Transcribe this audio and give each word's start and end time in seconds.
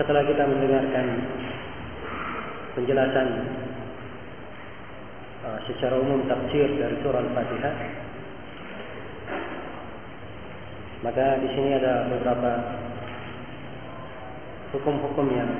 Setelah 0.00 0.24
kita 0.24 0.48
mendengarkan 0.48 1.06
penjelasan 2.72 3.28
uh, 5.44 5.60
secara 5.68 6.00
umum 6.00 6.24
tafsir 6.24 6.72
dari 6.72 6.96
surah 7.04 7.20
Al-Fatihah, 7.20 7.74
maka 11.04 11.36
di 11.44 11.52
sini 11.52 11.76
ada 11.76 12.08
beberapa 12.08 12.80
hukum-hukum 14.72 15.36
yang 15.36 15.52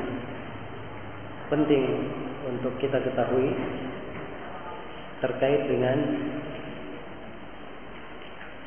penting 1.52 2.09
untuk 2.48 2.72
kita 2.80 2.97
ketahui 2.97 3.52
terkait 5.20 5.69
dengan 5.69 6.00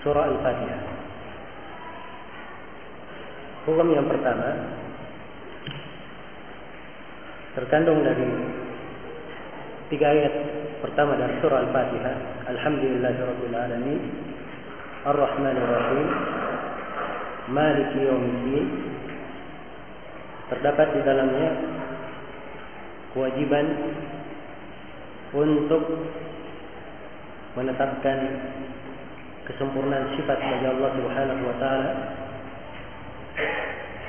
surah 0.06 0.38
Al-Fatihah. 0.38 0.82
Hukum 3.66 3.90
yang 3.90 4.06
pertama 4.06 4.83
terkandung 7.54 8.02
dari 8.02 8.30
tiga 9.94 10.10
ayat 10.10 10.34
pertama 10.82 11.14
dari 11.16 11.38
surah 11.38 11.70
Al-Fatihah 11.70 12.16
Alhamdulillahirabbil 12.50 13.56
alamin. 13.56 14.02
Ar-Rahmanir 15.04 15.68
Rahim 15.68 16.08
Maliki 17.52 18.08
Yaumiddin. 18.08 18.68
Terdapat 20.48 20.88
di 20.96 21.02
dalamnya 21.04 21.50
kewajiban 23.12 23.68
untuk 25.36 25.84
menetapkan 27.54 28.20
kesempurnaan 29.44 30.16
sifat 30.16 30.40
bagi 30.40 30.66
Allah 30.72 30.90
Subhanahu 30.96 31.42
wa 31.52 31.56
taala 31.60 31.92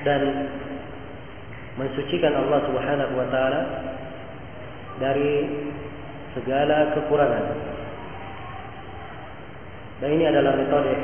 dan 0.04 0.22
mensucikan 1.74 2.32
Allah 2.38 2.60
Subhanahu 2.70 3.12
wa 3.18 3.26
taala 3.34 3.62
dari 5.02 5.32
segala 6.34 6.94
kekurangan. 6.94 7.44
Dan 10.02 10.08
ini 10.14 10.24
adalah 10.26 10.58
metode 10.58 10.94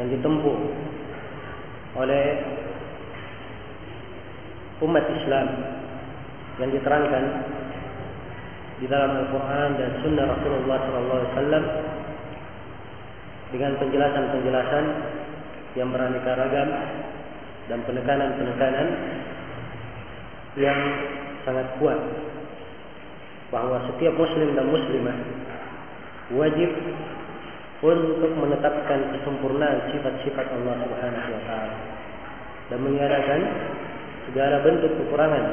yang 0.00 0.08
ditempuh 0.08 0.58
oleh 1.96 2.24
umat 4.84 5.04
Islam 5.10 5.46
yang 6.58 6.70
diterangkan 6.74 7.24
di 8.78 8.86
dalam 8.86 9.10
Al-Quran 9.26 9.68
dan 9.74 9.90
Sunnah 10.06 10.26
Rasulullah 10.38 10.78
SAW 10.86 11.66
dengan 13.50 13.72
penjelasan-penjelasan 13.80 14.84
yang 15.74 15.88
beraneka 15.90 16.30
ragam 16.36 16.68
dan 17.68 17.78
penekanan-penekanan 17.84 18.88
yang 20.58 20.80
sangat 21.46 21.66
kuat 21.78 21.98
bahwa 23.48 23.80
setiap 23.94 24.12
muslim 24.18 24.52
dan 24.52 24.66
muslimah 24.68 25.18
wajib 26.36 26.70
untuk 27.78 28.32
menetapkan 28.36 29.16
kesempurnaan 29.16 29.88
sifat-sifat 29.94 30.46
Allah 30.50 30.74
Subhanahu 30.82 31.28
wa 31.30 31.42
taala 31.46 31.76
dan 32.68 32.78
meniadakan 32.84 33.40
segala 34.28 34.60
bentuk 34.60 34.92
kekurangan 34.98 35.44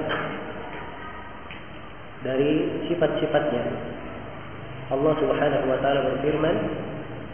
dari 2.25 2.51
sifat-sifatnya. 2.89 3.63
Allah 4.91 5.13
Subhanahu 5.21 5.65
wa 5.69 5.77
taala 5.79 6.01
berfirman, 6.11 6.55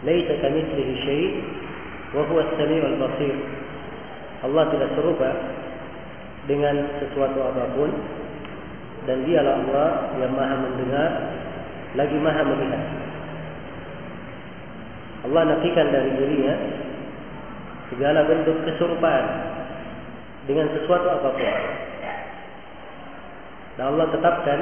"Laisa 0.06 0.38
kamitslihi 0.38 0.94
syai' 1.02 1.30
wa 2.12 2.22
huwa 2.28 2.44
as-sami'ul 2.46 2.96
basir." 3.00 3.34
Allah 4.44 4.64
tidak 4.70 4.90
serupa 4.94 5.30
dengan 6.50 6.74
sesuatu 6.98 7.38
apa 7.38 7.64
pun 7.78 7.90
dan 9.06 9.26
dialah 9.26 9.62
Allah 9.62 9.88
yang 10.22 10.32
maha 10.34 10.56
mendengar 10.58 11.10
lagi 11.98 12.16
maha 12.18 12.42
melihat. 12.46 12.82
Allah 15.22 15.42
nafikan 15.54 15.86
dari 15.94 16.10
dirinya 16.18 16.54
segala 17.94 18.26
bentuk 18.26 18.58
keserupaan 18.66 19.26
dengan 20.50 20.66
sesuatu 20.74 21.06
apa 21.06 21.28
pun. 21.30 21.54
Dan 23.78 23.84
Allah 23.96 24.06
tetapkan 24.10 24.58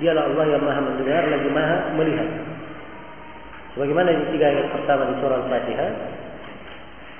dialah 0.00 0.24
Allah 0.32 0.44
yang 0.56 0.62
maha 0.64 0.80
mendengar 0.80 1.22
lagi 1.28 1.48
maha 1.52 1.76
melihat. 2.00 2.28
Sebagaimana 3.76 4.10
di 4.10 4.24
tiga 4.34 4.46
ayat 4.50 4.74
pertama 4.74 5.06
di 5.12 5.14
surah 5.22 5.38
Al-Fatihah, 5.44 5.90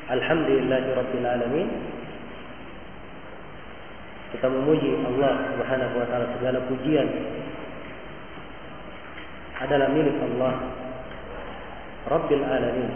Alhamdulillahirabbil 0.09 1.27
alamin 1.29 1.98
kita 4.35 4.47
memuji 4.49 4.93
Allah 5.09 5.57
Subhanahu 5.57 5.95
wa 5.97 6.07
taala. 6.09 6.27
Segala 6.37 6.59
pujian 6.69 7.09
adalah 9.59 9.89
milik 9.91 10.17
Allah. 10.21 10.55
Rabbil 12.09 12.45
alamin. 12.45 12.93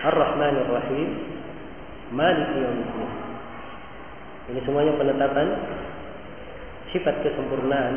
Ar-Rahmanir 0.00 0.64
Rahim 0.64 1.08
Maliki 2.16 2.56
Yaumiddin 2.56 3.10
Ini 4.48 4.60
semuanya 4.64 4.96
penetapan 4.96 5.46
sifat 6.90 7.20
kesempurnaan 7.20 7.94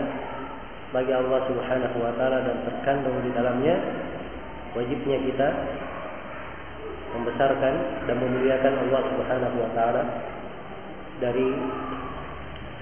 bagi 0.93 1.15
Allah 1.15 1.47
Subhanahu 1.49 1.97
wa 1.97 2.11
taala 2.13 2.45
dan 2.45 2.57
terkandung 2.69 3.17
di 3.25 3.31
dalamnya 3.33 3.75
wajibnya 4.77 5.17
kita 5.25 5.47
membesarkan 7.13 7.73
dan 8.09 8.15
memuliakan 8.17 8.73
Allah 8.87 9.01
Subhanahu 9.13 9.55
wa 9.61 9.69
taala 9.77 10.03
dari 11.21 11.49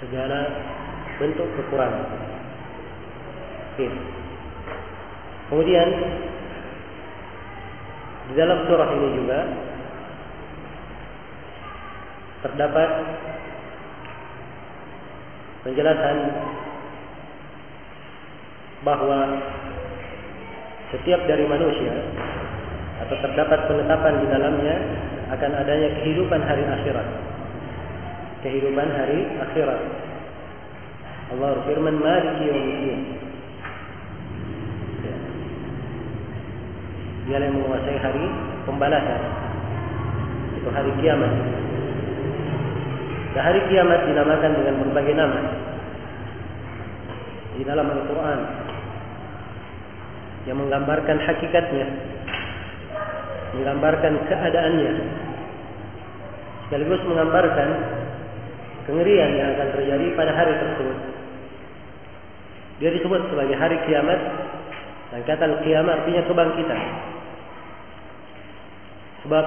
segala 0.01 0.39
bentuk 1.19 1.47
kekurangan. 1.59 2.07
Oke. 3.75 3.87
Kemudian 5.51 5.87
di 8.31 8.33
dalam 8.39 8.63
surah 8.65 8.89
ini 8.95 9.07
juga 9.19 9.39
terdapat 12.41 12.89
penjelasan 15.67 16.17
bahwa 18.81 19.19
setiap 20.89 21.21
dari 21.29 21.45
manusia 21.45 21.93
atau 23.05 23.15
terdapat 23.17 23.59
penetapan 23.65 24.13
di 24.21 24.25
dalamnya 24.29 24.75
akan 25.31 25.51
adanya 25.57 25.89
kehidupan 26.01 26.41
hari 26.43 26.63
akhirat. 26.67 27.07
Kehidupan 28.45 28.87
hari 28.89 29.19
akhirat. 29.41 29.81
Allah 31.31 31.49
berfirman, 31.61 31.95
"Maliki 31.97 32.43
yaumiddin." 32.51 32.99
Ya. 35.01 35.15
Dia 37.25 37.37
yang 37.47 37.55
menguasai 37.55 37.97
hari 38.01 38.25
pembalasan. 38.67 39.21
Itu 40.59 40.69
hari 40.69 40.91
kiamat. 40.99 41.33
Dan 43.31 43.41
hari 43.47 43.59
kiamat 43.71 43.99
dinamakan 44.11 44.51
dengan 44.59 44.75
berbagai 44.83 45.15
nama. 45.15 45.41
Di 47.55 47.63
dalam 47.63 47.87
Al-Quran 47.87 48.39
yang 50.49 50.57
menggambarkan 50.57 51.17
hakikatnya 51.21 51.85
menggambarkan 53.51 54.13
keadaannya 54.31 54.93
sekaligus 56.67 57.03
menggambarkan 57.03 57.69
kengerian 58.87 59.31
yang 59.35 59.47
akan 59.59 59.67
terjadi 59.75 60.07
pada 60.15 60.31
hari 60.31 60.55
tersebut. 60.55 60.97
Dia 62.79 62.89
disebut 62.95 63.21
sebagai 63.27 63.59
hari 63.59 63.77
kiamat 63.85 64.19
dan 65.11 65.21
kata 65.27 65.61
kiamat 65.67 66.01
artinya 66.01 66.23
kebangkitan. 66.25 66.81
Sebab 69.27 69.45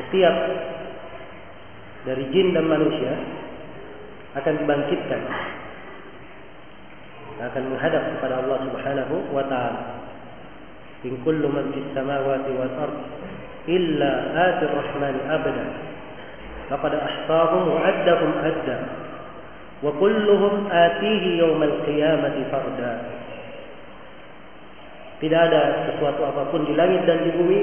setiap 0.00 0.34
dari 2.08 2.24
jin 2.32 2.56
dan 2.56 2.64
manusia 2.64 3.12
akan 4.34 4.54
dibangkitkan 4.64 5.22
akan 7.36 7.62
menghadap 7.68 8.02
kepada 8.16 8.40
Allah 8.40 8.58
Subhanahu 8.64 9.14
wa 9.28 9.44
taala. 9.44 10.05
Fis 11.02 11.88
samawati 11.92 12.50
wal 12.56 12.74
ard 12.76 12.96
illa 13.66 14.12
atir 14.34 14.70
rahmani 14.70 15.20
abda 15.26 15.64
laqad 16.70 16.92
ahsahum 16.98 17.62
wa 17.70 17.80
addahum 17.82 18.30
adda. 18.42 18.78
Wa 19.84 19.92
kulluhum 20.00 20.66
atihi 20.72 21.38
yawmal 21.38 21.84
qiyamati 21.84 22.40
farda. 22.48 22.92
Tidak 25.16 25.40
ada 25.40 25.62
sesuatu 25.88 26.28
apa 26.28 26.52
pun 26.52 26.68
di 26.68 26.76
langit 26.76 27.04
dan 27.08 27.24
di 27.24 27.32
bumi 27.32 27.60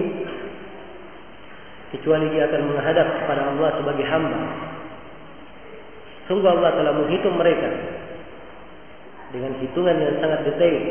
kecuali 1.93 2.25
dia 2.33 2.49
akan 2.49 2.61
menghadap 2.73 3.07
kepada 3.21 3.41
Allah 3.53 3.69
sebagai 3.77 4.05
hamba. 4.09 4.39
Sungguh 6.25 6.49
Allah 6.49 6.71
telah 6.73 6.93
menghitung 6.97 7.37
mereka 7.37 7.69
dengan 9.29 9.53
hitungan 9.61 9.97
yang 10.01 10.17
sangat 10.17 10.39
detail 10.49 10.81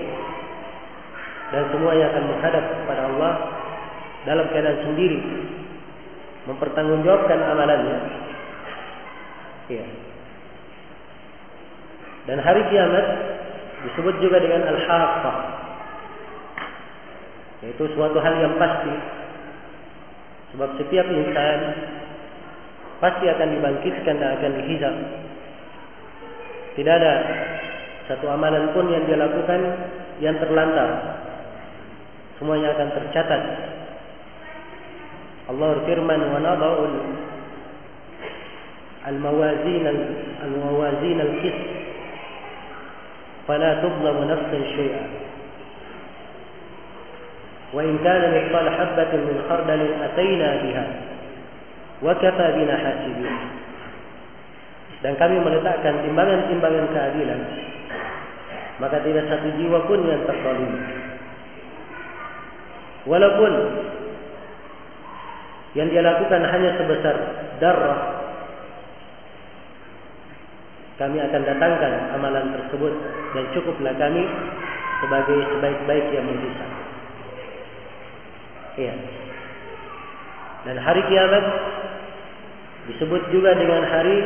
dan 1.53 1.63
semuanya 1.69 2.09
akan 2.11 2.25
menghadap 2.33 2.65
kepada 2.65 3.03
Allah 3.13 3.33
dalam 4.25 4.47
keadaan 4.51 4.81
sendiri. 4.89 5.21
Mempertanggungjawabkan 6.49 7.39
amalannya. 7.39 7.99
Ya. 9.71 9.87
dan 12.27 12.39
hari 12.43 12.67
kiamat 12.67 13.07
disebut 13.87 14.19
juga 14.19 14.43
dengan 14.43 14.67
al-haqqah. 14.75 15.37
Yaitu 17.63 17.85
suatu 17.95 18.19
hal 18.19 18.35
yang 18.43 18.59
pasti. 18.59 18.95
Sebab 20.53 20.77
setiap 20.83 21.07
insan 21.09 21.59
pasti 22.99 23.25
akan 23.31 23.49
dibangkitkan 23.55 24.15
dan 24.19 24.31
akan 24.39 24.51
dihisab 24.61 24.97
tidak 26.73 26.95
ada 27.05 27.15
satu 28.09 28.27
amalan 28.33 28.73
pun 28.73 28.89
yang 28.89 29.05
dia 29.05 29.21
lakukan 29.21 29.61
yang 30.25 30.37
terlantar. 30.41 31.21
Semuanya 32.43 32.75
akan 32.75 32.89
tercatat. 32.91 33.43
Allah 35.47 35.79
berfirman 35.79 36.21
wa 36.27 36.43
nada'ul 36.43 36.95
al-mawazin 39.07 39.87
al-mawazin 40.43 41.19
al-qist 41.23 41.63
fala 43.47 43.79
tudlamu 43.79 44.27
nafsun 44.27 44.59
syai'a. 44.75 45.05
Wa 47.79 47.87
in 47.87 48.03
kana 48.03 48.27
mithqala 48.35 48.75
habatin 48.75 49.23
min 49.23 49.39
khardalin 49.47 49.93
atayna 50.03 50.49
biha 50.67 50.85
wa 52.03 52.11
kafa 52.19 52.59
bina 52.59 52.75
hasibin. 52.75 53.39
Dan 54.99 55.15
kami 55.15 55.39
meletakkan 55.47 56.03
timbangan-timbangan 56.03 56.91
keadilan 56.91 57.41
maka 58.83 58.99
tidak 59.07 59.31
satu 59.31 59.47
jiwa 59.63 59.87
pun 59.87 60.03
yang 60.11 60.27
terzalim. 60.27 60.75
Walaupun 63.03 63.53
yang 65.75 65.89
dia 65.91 66.03
lakukan 66.05 66.43
hanya 66.47 66.71
sebesar 66.79 67.17
darah, 67.59 68.01
kami 71.01 71.19
akan 71.19 71.43
datangkan 71.43 71.93
amalan 72.15 72.47
tersebut 72.55 72.95
dan 73.35 73.45
cukuplah 73.57 73.95
kami 73.99 74.23
sebagai 75.03 75.39
sebaik-baik 75.57 76.07
yang 76.15 76.25
menghisap. 76.31 76.71
Iya. 78.79 78.95
Dan 80.63 80.77
hari 80.79 81.03
kiamat 81.11 81.45
disebut 82.87 83.23
juga 83.35 83.59
dengan 83.59 83.83
hari 83.83 84.17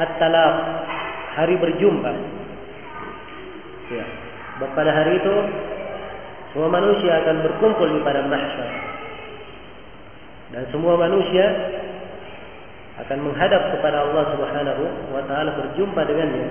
At-Talaq, 0.00 0.54
hari 1.36 1.54
berjumpa. 1.60 2.12
Ya. 3.92 4.04
Pada 4.60 4.92
hari 4.96 5.20
itu 5.20 5.34
semua 6.50 6.66
manusia 6.66 7.12
akan 7.22 7.36
berkumpul 7.46 7.86
di 7.94 8.00
padang 8.02 8.26
mahsyar. 8.26 8.70
Dan 10.50 10.66
semua 10.74 10.98
manusia 10.98 11.46
akan 13.06 13.18
menghadap 13.22 13.78
kepada 13.78 14.02
Allah 14.02 14.24
Subhanahu 14.34 14.82
wa 15.14 15.22
taala 15.30 15.50
berjumpa 15.54 16.00
dengannya. 16.10 16.46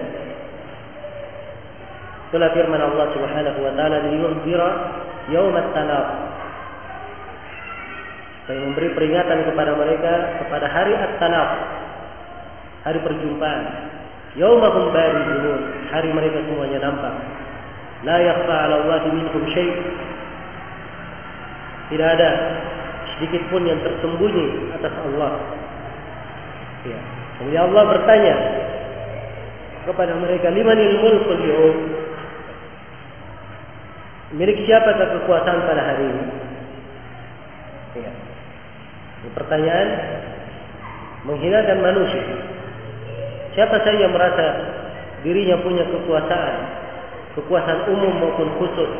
Itulah 2.31 2.49
firman 2.55 2.79
Allah 2.79 3.07
Subhanahu 3.11 3.59
wa 3.59 3.71
taala 3.75 3.97
liyunzira 4.07 4.69
yaum 5.35 5.51
at-talaq. 5.51 6.07
Saya 8.47 8.65
memberi 8.65 8.95
peringatan 8.95 9.51
kepada 9.51 9.75
mereka 9.75 10.13
kepada 10.41 10.65
hari 10.71 10.95
at-talaq. 10.95 11.49
Hari 12.87 12.99
perjumpaan. 13.03 13.63
Yaumahum 14.39 14.95
barizun. 14.95 15.61
Hari 15.91 16.09
mereka 16.15 16.39
semuanya 16.47 16.79
nampak. 16.87 17.13
La 18.07 18.15
yakhfa 18.23 18.55
'ala 18.55 18.75
Allah 18.85 19.03
minhum 19.11 19.43
syai'. 19.51 19.75
Tidak 21.89 22.09
ada 22.15 22.29
sedikit 23.17 23.43
pun 23.51 23.65
yang 23.67 23.81
tersembunyi 23.83 24.71
atas 24.79 24.93
Allah. 25.09 25.33
Ya. 26.87 26.99
Kemudian 27.41 27.63
Allah 27.71 27.83
bertanya 27.91 28.35
kepada 29.83 30.13
mereka, 30.15 30.47
"Limanil 30.53 30.95
mulkul 31.01 31.41
yawm?" 31.43 31.77
Milik 34.29 34.61
siapa 34.69 34.93
kekuasaan 34.93 35.65
pada 35.65 35.81
hari 35.81 36.05
ini? 36.05 36.25
Ya. 37.97 38.11
Pertanyaan 39.33 39.89
menghinakan 41.25 41.77
manusia. 41.81 42.23
Siapa 43.57 43.81
saja 43.81 44.07
yang 44.07 44.13
merasa 44.13 44.45
dirinya 45.25 45.59
punya 45.59 45.83
kekuasaan, 45.83 46.55
kekuasaan 47.39 47.87
umum 47.87 48.13
maupun 48.19 48.47
khusus, 48.59 48.91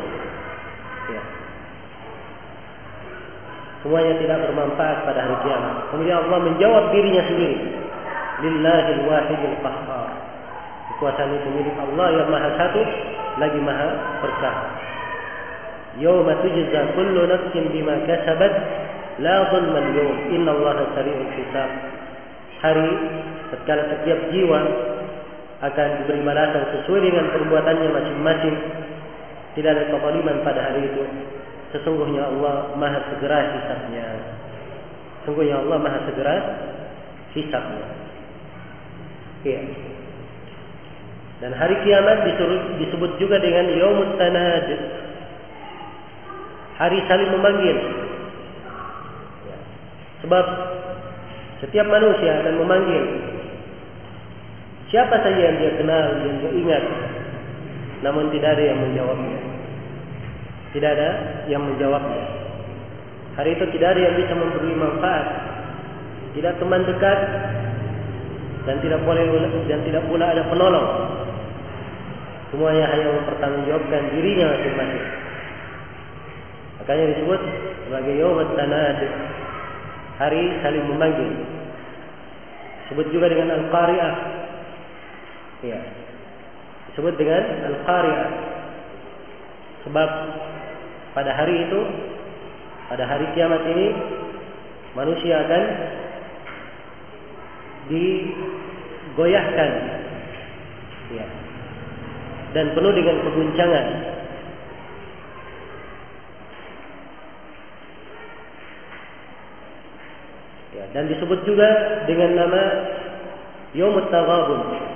ya. 1.12 1.22
semuanya 3.84 4.16
tidak 4.16 4.38
bermanfaat 4.48 5.04
pada 5.04 5.20
hari 5.28 5.36
kiamat. 5.44 5.76
Kemudian 5.92 6.16
Allah 6.24 6.38
menjawab 6.48 6.84
dirinya 6.96 7.22
sendiri. 7.28 7.58
Lillahil 8.40 9.04
wahidil 9.04 9.56
qahhar. 9.60 10.08
Kekuasaan 10.96 11.36
itu 11.36 11.48
milik 11.52 11.76
Allah 11.76 12.06
yang 12.16 12.28
maha 12.32 12.50
satu, 12.56 12.80
lagi 13.36 13.60
maha 13.60 13.88
perkasa. 14.24 14.68
Yawma 16.00 16.38
tujza 16.40 16.80
kullu 16.96 17.28
nafsin 17.28 17.68
bima 17.74 17.98
kasabat 18.08 18.52
la 19.20 19.52
dhulma 19.52 19.78
al-yawm. 19.84 20.16
Inna 20.32 20.50
Allah 20.56 20.88
sari'ul 20.96 21.32
hisab. 21.36 21.70
Hari 22.64 22.88
tatkala 23.52 23.82
setiap 23.90 24.20
jiwa 24.32 24.60
akan 25.60 25.88
diberi 26.00 26.24
balasan 26.24 26.64
sesuai 26.72 27.00
dengan 27.04 27.28
perbuatannya 27.36 27.88
masing-masing. 27.92 28.56
Tidak 29.52 29.70
ada 29.70 29.84
kezaliman 29.92 30.40
pada 30.40 30.72
hari 30.72 30.88
itu. 30.88 31.04
Sesungguhnya 31.76 32.32
Allah 32.32 32.72
Maha 32.80 33.04
segera 33.12 33.52
hisabnya. 33.52 34.06
Sesungguhnya 35.20 35.60
Allah 35.60 35.76
Maha 35.76 35.98
segera 36.08 36.34
hisabnya. 37.36 37.86
Iya. 39.44 39.62
Dan 41.40 41.52
hari 41.56 41.76
kiamat 41.84 42.24
disebut 42.80 43.16
juga 43.16 43.40
dengan 43.40 43.68
Yaumut 43.72 44.16
Tanad. 44.16 44.66
Hari 46.80 46.98
saling 47.04 47.30
memanggil. 47.36 47.76
Ya. 49.44 49.56
Sebab 50.24 50.44
setiap 51.64 51.86
manusia 51.92 52.40
akan 52.40 52.54
memanggil 52.64 53.04
siapa 54.90 55.16
saja 55.22 55.40
yang 55.40 55.56
dia 55.58 55.72
kenal, 55.78 56.06
yang 56.26 56.36
dia 56.42 56.52
ingat. 56.54 56.84
Namun 58.04 58.28
tidak 58.34 58.58
ada 58.58 58.64
yang 58.64 58.78
menjawabnya. 58.82 59.38
Tidak 60.70 60.90
ada 60.90 61.10
yang 61.50 61.62
menjawabnya. 61.66 62.24
Hari 63.38 63.50
itu 63.56 63.64
tidak 63.78 63.96
ada 63.96 64.00
yang 64.10 64.14
bisa 64.18 64.32
memberi 64.34 64.72
manfaat. 64.74 65.26
Tidak 66.30 66.54
teman 66.62 66.86
dekat 66.86 67.18
dan 68.68 68.76
tidak 68.84 69.00
boleh 69.02 69.24
dan 69.66 69.80
tidak 69.82 70.02
pula 70.06 70.30
ada 70.30 70.46
penolong. 70.46 70.88
Semuanya 72.50 72.86
hanya 72.90 73.14
mempertanggungjawabkan 73.14 74.02
dirinya 74.14 74.46
masing-masing. 74.54 75.06
Makanya 76.82 77.04
disebut 77.14 77.40
sebagai 77.86 78.14
yawmat 78.18 78.48
tanad 78.58 78.98
hari 80.18 80.42
saling 80.60 80.84
memanggil. 80.90 81.30
Disebut 82.86 83.06
juga 83.14 83.30
dengan 83.30 83.54
al-qari'ah. 83.54 84.39
Ya. 85.60 85.80
Disebut 86.90 87.14
dengan 87.20 87.42
al-qari'ah. 87.70 88.30
Sebab 89.88 90.10
pada 91.16 91.32
hari 91.32 91.68
itu, 91.68 91.80
pada 92.92 93.04
hari 93.06 93.26
kiamat 93.32 93.62
ini, 93.64 93.86
manusia 94.96 95.46
akan 95.46 95.64
digoyahkan. 97.88 99.70
Ya. 101.14 101.26
Dan 102.50 102.74
penuh 102.74 102.92
dengan 102.96 103.16
keguncangan 103.24 103.86
dan 110.90 111.06
disebut 111.06 111.46
juga 111.46 111.68
dengan 112.06 112.30
nama 112.34 112.62
Yomut 113.78 114.10
Taghabun. 114.10 114.89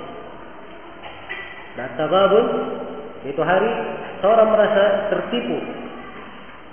Nah, 1.75 1.87
Taghabun 1.99 2.47
itu 3.27 3.41
hari 3.43 3.69
seorang 4.23 4.47
merasa 4.51 5.11
tertipu. 5.11 5.57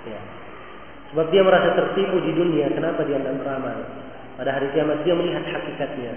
Ya. 0.07 0.21
Sebab 1.11 1.27
dia 1.29 1.43
merasa 1.43 1.75
tertipu 1.75 2.23
di 2.23 2.31
dunia, 2.31 2.71
kenapa 2.71 3.03
dia 3.03 3.19
tidak 3.19 3.43
beramal? 3.43 3.77
Pada 4.39 4.49
hari 4.55 4.71
kiamat 4.71 5.03
dia 5.03 5.13
melihat 5.13 5.43
hakikatnya. 5.45 6.13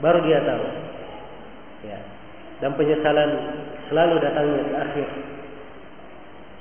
Baru 0.00 0.24
dia 0.24 0.40
tahu. 0.42 0.66
Ya. 1.84 2.00
Dan 2.64 2.72
penyesalan 2.74 3.30
selalu 3.92 4.14
datangnya 4.24 4.62
di 4.64 4.72
akhir. 4.74 5.08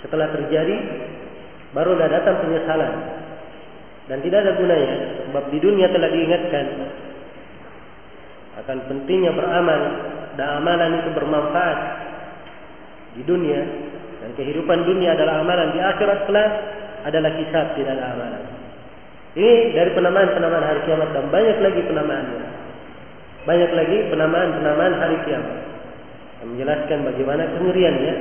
Setelah 0.04 0.28
terjadi, 0.36 0.78
barulah 1.72 2.12
datang 2.12 2.44
penyesalan. 2.44 2.94
Dan 4.06 4.22
tidak 4.22 4.46
ada 4.46 4.54
gunanya, 4.54 4.98
sebab 5.26 5.44
di 5.50 5.58
dunia 5.58 5.90
telah 5.90 6.10
diingatkan 6.14 6.66
akan 8.56 8.78
pentingnya 8.88 9.34
beramal 9.36 9.82
dan 10.36 10.62
amalan 10.62 11.04
itu 11.04 11.10
bermanfaat 11.16 11.80
di 13.16 13.24
dunia 13.24 13.62
dan 14.22 14.30
kehidupan 14.36 14.84
dunia 14.84 15.16
adalah 15.16 15.44
amalan 15.44 15.72
di 15.76 15.80
akhirat 15.80 16.20
kelak 16.28 16.52
adalah 17.06 17.32
kisah 17.38 17.64
tidak 17.78 17.94
ada 17.96 18.06
amalan. 18.18 18.44
Ini 19.36 19.76
dari 19.76 19.92
penamaan-penamaan 19.94 20.64
hari 20.64 20.82
kiamat 20.88 21.10
dan 21.12 21.28
banyak 21.28 21.58
lagi 21.60 21.82
penamaannya. 21.86 22.44
Banyak 23.46 23.72
lagi 23.76 23.98
penamaan-penamaan 24.10 24.94
hari 24.96 25.18
kiamat. 25.28 25.58
Yang 26.42 26.48
menjelaskan 26.56 27.00
bagaimana 27.04 27.44
kengeriannya. 27.54 28.16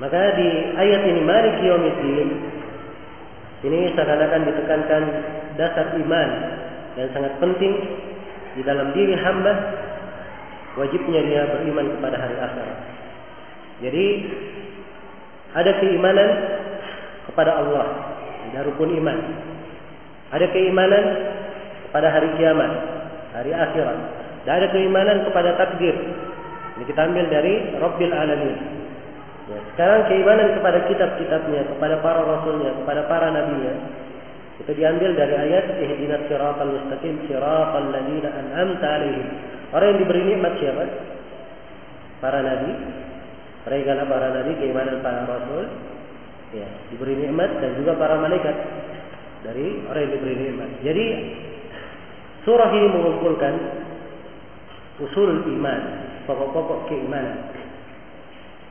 Maka 0.00 0.20
di 0.38 0.48
ayat 0.76 1.02
ini 1.08 1.20
mari 1.24 1.50
yaumiddin 1.66 2.28
ini 3.64 3.90
seakan-akan 3.96 4.42
ditekankan 4.46 5.02
dasar 5.56 5.96
iman 5.98 6.28
yang 7.00 7.08
sangat 7.10 7.32
penting 7.40 7.72
di 8.54 8.62
dalam 8.62 8.92
diri 8.92 9.16
hamba 9.16 9.52
wajibnya 10.76 11.20
dia 11.24 11.42
beriman 11.50 11.86
kepada 11.98 12.16
hari 12.20 12.36
akhirat. 12.36 12.78
Jadi 13.80 14.06
ada 15.56 15.72
keimanan 15.80 16.30
kepada 17.28 17.52
Allah, 17.64 17.86
ada 18.52 18.60
rukun 18.68 18.92
iman. 19.00 19.18
Ada 20.26 20.46
keimanan 20.52 21.04
kepada 21.88 22.08
hari 22.12 22.28
kiamat, 22.36 22.72
hari 23.32 23.50
akhirat. 23.56 23.98
Dan 24.44 24.52
ada 24.62 24.68
keimanan 24.70 25.26
kepada 25.26 25.58
takdir. 25.58 25.96
Ini 26.76 26.84
kita 26.84 27.00
ambil 27.08 27.24
dari 27.32 27.72
Rabbil 27.80 28.14
Alamin. 28.14 28.56
Ya, 29.46 29.58
sekarang 29.74 30.10
keimanan 30.10 30.58
kepada 30.58 30.84
kitab-kitabnya, 30.90 31.62
kepada 31.70 32.02
para 32.02 32.20
rasulnya, 32.26 32.74
kepada 32.82 33.06
para 33.06 33.30
nabinya. 33.30 33.74
Itu 34.58 34.72
diambil 34.74 35.14
dari 35.14 35.34
ayat 35.36 35.78
ihdinas 35.78 36.26
siratal 36.26 36.72
mustaqim 36.74 37.22
siratal 37.30 37.92
ladzina 37.94 38.28
an'amta 38.28 38.86
alaihim. 38.98 39.28
Orang 39.74 39.86
yang 39.94 40.00
diberi 40.06 40.22
nikmat 40.22 40.62
siapa? 40.62 40.84
Para 42.22 42.38
nabi. 42.42 42.70
Mereka 43.66 44.06
para 44.06 44.30
nabi, 44.30 44.52
keimanan 44.62 45.02
para 45.02 45.26
rasul. 45.26 45.66
Ya, 46.54 46.66
diberi 46.94 47.18
nikmat 47.18 47.58
dan 47.58 47.74
juga 47.74 47.98
para 47.98 48.22
malaikat 48.22 48.54
dari 49.42 49.82
orang 49.90 50.02
yang 50.06 50.12
diberi 50.14 50.34
nikmat. 50.38 50.70
Jadi 50.86 51.06
surah 52.46 52.70
ini 52.70 52.88
mengumpulkan 52.94 53.54
usul 55.02 55.50
iman, 55.50 55.80
pokok-pokok 56.30 56.86
keimanan. 56.86 57.50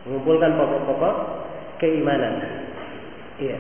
Mengumpulkan 0.07 0.55
pokok-pokok 0.55 1.15
keimanan. 1.83 2.39
Iya. 3.35 3.59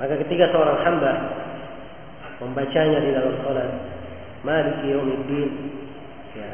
Maka 0.00 0.16
ketika 0.24 0.48
seorang 0.48 0.80
hamba 0.80 1.12
membacanya 2.40 3.04
di 3.04 3.10
dalam 3.12 3.36
salat, 3.44 3.68
Maliki 4.42 4.90
yaumiddin, 4.90 5.50
Ya, 5.52 5.81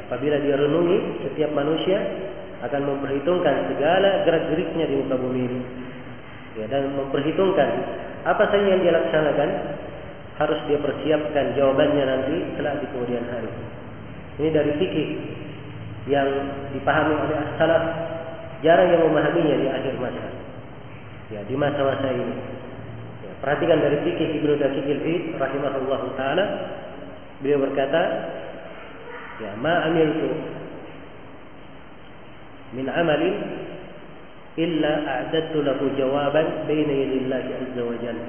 apabila 0.09 0.41
dia 0.41 0.57
renungi, 0.57 1.29
setiap 1.29 1.53
manusia 1.53 2.01
akan 2.65 2.83
memperhitungkan 2.89 3.71
segala 3.71 4.25
gerak-geriknya 4.25 4.89
di 4.89 4.95
muka 5.05 5.21
bumi 5.21 5.41
ini. 5.45 5.61
Ya, 6.59 6.65
dan 6.67 6.97
memperhitungkan 6.97 7.69
apa 8.25 8.45
saja 8.51 8.67
yang 8.67 8.81
dia 8.83 8.97
laksanakan 8.97 9.51
harus 10.41 10.59
dia 10.67 10.79
persiapkan 10.81 11.55
jawabannya 11.55 12.05
nanti 12.09 12.35
setelah 12.51 12.81
di 12.81 12.87
kemudian 12.91 13.25
hari. 13.31 13.53
Ini 14.41 14.49
dari 14.55 14.73
fikih 14.81 15.09
yang 16.09 16.29
dipahami 16.73 17.15
oleh 17.15 17.37
as-salaf 17.37 17.85
jarang 18.65 18.89
yang 18.91 19.03
memahaminya 19.07 19.57
di 19.61 19.69
akhir 19.69 19.95
masa. 20.01 20.27
Ya, 21.29 21.45
di 21.45 21.55
masa-masa 21.55 22.09
ini. 22.11 22.37
Ya, 23.23 23.33
perhatikan 23.45 23.79
dari 23.79 24.01
fikih 24.03 24.41
Ibnu 24.41 24.57
Daqiqil 24.57 25.03
Id 25.05 25.25
rahimahullah 25.37 26.01
taala 26.17 26.45
beliau 27.39 27.63
berkata 27.63 28.03
ya 29.39 29.53
ma 29.59 29.87
amiltu 29.87 30.31
min 32.75 32.87
amalin 32.91 33.37
illa 34.59 34.93
a'dadtu 35.07 35.63
lahu 35.63 35.95
jawaban 35.95 36.67
baina 36.67 36.93
yadillahi 36.93 37.51
azza 37.55 37.83
wa 37.87 37.97
jalla. 38.03 38.29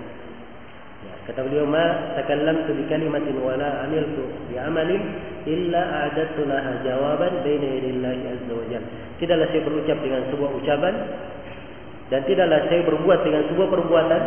Ya, 1.00 1.16
kata 1.26 1.42
beliau 1.48 1.66
ma 1.66 2.14
takallamtu 2.14 2.76
bi 2.76 2.84
kalimatin 2.86 3.36
wa 3.42 3.58
la 3.58 3.90
amiltu 3.90 4.30
bi 4.48 4.56
amalin 4.62 5.02
illa 5.50 6.06
a'dadtu 6.06 6.46
laha 6.46 6.86
jawaban 6.86 7.42
baina 7.42 7.68
yadillahi 7.82 8.24
azza 8.30 8.54
wa 8.54 8.66
jalla. 8.70 8.90
Tidaklah 9.18 9.48
saya 9.50 9.62
berucap 9.66 9.98
dengan 10.00 10.22
sebuah 10.30 10.52
ucapan 10.62 10.96
dan 12.14 12.22
tidaklah 12.30 12.60
saya 12.70 12.82
berbuat 12.86 13.20
dengan 13.26 13.44
sebuah 13.50 13.68
perbuatan 13.70 14.22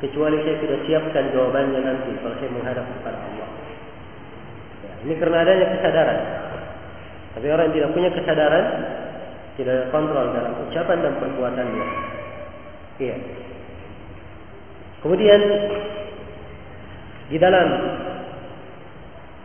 kecuali 0.00 0.38
saya 0.44 0.56
sudah 0.62 0.78
siapkan 0.86 1.24
jawabannya 1.34 1.80
nanti 1.82 2.10
kalau 2.20 2.36
saya 2.38 2.50
menghadap 2.52 2.84
kepada 2.84 3.18
Allah 3.18 3.45
ini 5.06 5.14
karena 5.22 5.46
adanya 5.46 5.66
kesadaran. 5.78 6.20
Tapi 7.38 7.46
orang 7.46 7.70
yang 7.70 7.76
tidak 7.78 7.90
punya 7.94 8.10
kesadaran, 8.10 8.66
tidak 9.54 9.72
ada 9.78 9.86
kontrol 9.94 10.26
dalam 10.34 10.52
ucapan 10.66 10.98
dan 10.98 11.14
perbuatannya. 11.22 11.86
Iya. 12.98 13.16
Kemudian 15.06 15.40
di 17.30 17.38
dalam 17.38 17.68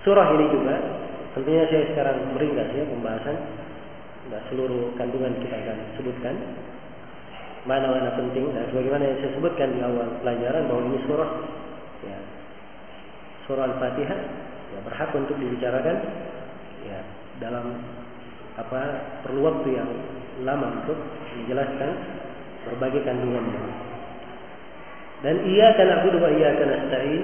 surah 0.01 0.33
ini 0.33 0.45
juga, 0.49 0.75
tentunya 1.37 1.69
saya 1.69 1.83
sekarang 1.93 2.17
meringkas 2.33 2.73
ya 2.73 2.81
pembahasan, 2.89 3.37
tidak 4.25 4.41
seluruh 4.49 4.97
kandungan 4.97 5.37
kita 5.45 5.61
akan 5.61 5.77
sebutkan 6.01 6.35
mana-mana 7.69 8.17
penting 8.17 8.49
dan 8.57 8.65
sebagaimana 8.73 9.05
yang 9.05 9.17
saya 9.21 9.31
sebutkan 9.37 9.69
di 9.69 9.85
awal 9.85 10.09
pelajaran 10.25 10.65
bahwa 10.65 10.81
ini 10.89 10.99
surah 11.05 11.31
ya, 12.01 12.17
surah 13.45 13.63
Al-Fatihah 13.69 14.19
berhak 14.87 15.11
untuk 15.13 15.37
dibicarakan 15.37 15.97
ya 16.85 16.99
dalam 17.41 17.65
apa 18.57 18.81
perlu 19.23 19.47
waktu 19.47 19.69
yang 19.79 19.89
lama 20.43 20.83
untuk 20.83 20.97
menjelaskan 21.37 21.89
berbagai 22.67 23.01
kandungannya. 23.05 23.61
Dan 25.21 25.45
ia 25.45 25.77
karena 25.77 26.01
wa 26.01 26.29
ia 26.33 26.49
karena 26.57 26.75
nasta'in. 26.81 27.23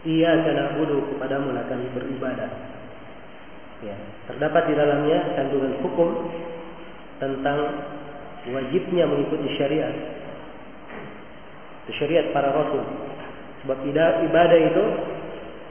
Ia 0.00 0.30
karena 0.42 0.62
abudu 0.74 1.12
kepadamu 1.14 1.52
akan 1.52 1.78
beribadah. 1.92 2.50
Ya, 3.80 3.96
terdapat 4.28 4.68
di 4.68 4.74
dalamnya 4.76 5.18
kandungan 5.36 5.80
hukum 5.80 6.08
tentang 7.20 7.58
wajibnya 8.48 9.04
mengikuti 9.08 9.46
syariat. 9.56 9.92
Syariat 11.90 12.32
para 12.32 12.54
rasul. 12.54 12.82
Sebab 13.64 13.78
ibadah 14.24 14.58
itu 14.72 14.84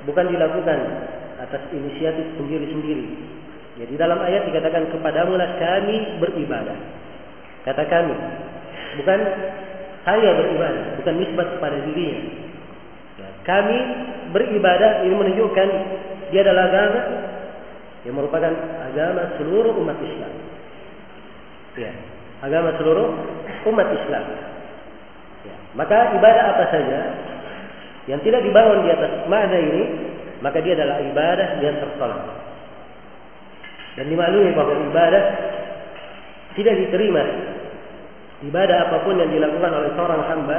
bukan 0.07 0.25
dilakukan 0.31 0.79
atas 1.39 1.61
inisiatif 1.71 2.35
sendiri-sendiri. 2.35 3.07
Jadi 3.79 3.93
dalam 3.95 4.19
ayat 4.19 4.43
dikatakan 4.51 4.91
kepadamu 4.91 5.39
lah 5.39 5.55
kami 5.55 6.19
beribadah. 6.19 6.75
Kata 7.63 7.83
kami, 7.87 8.15
bukan 8.99 9.19
saya 10.03 10.29
beribadah, 10.35 10.99
bukan 10.99 11.15
nisbat 11.15 11.47
kepada 11.55 11.77
dirinya. 11.87 12.19
Ya, 13.19 13.29
kami 13.47 13.77
beribadah 14.35 15.03
ini 15.07 15.15
menunjukkan 15.15 15.67
dia 16.31 16.41
adalah 16.43 16.71
agama 16.71 17.01
yang 18.07 18.15
merupakan 18.15 18.53
agama 18.91 19.35
seluruh 19.39 19.75
umat 19.79 19.99
Islam. 19.99 20.33
Ya, 21.79 21.91
agama 22.43 22.75
seluruh 22.79 23.15
umat 23.71 23.87
Islam. 23.95 24.25
Ya, 25.47 25.55
maka 25.75 26.15
ibadah 26.19 26.43
apa 26.55 26.63
saja 26.71 26.99
yang 28.07 28.21
tidak 28.23 28.45
dibangun 28.45 28.85
di 28.85 28.89
atas 28.93 29.27
makna 29.27 29.57
ini, 29.59 29.83
maka 30.39 30.63
dia 30.63 30.77
adalah 30.79 31.03
ibadah 31.03 31.47
yang 31.59 31.75
tertolak. 31.83 32.23
Dan 33.99 34.05
dimaklumi 34.07 34.55
bahwa 34.55 34.73
ibadah 34.79 35.23
tidak 36.55 36.75
diterima. 36.87 37.23
Ibadah 38.39 38.77
apa 38.87 38.97
pun 39.03 39.19
yang 39.19 39.27
dilakukan 39.27 39.67
oleh 39.67 39.91
seorang 39.99 40.21
hamba 40.23 40.57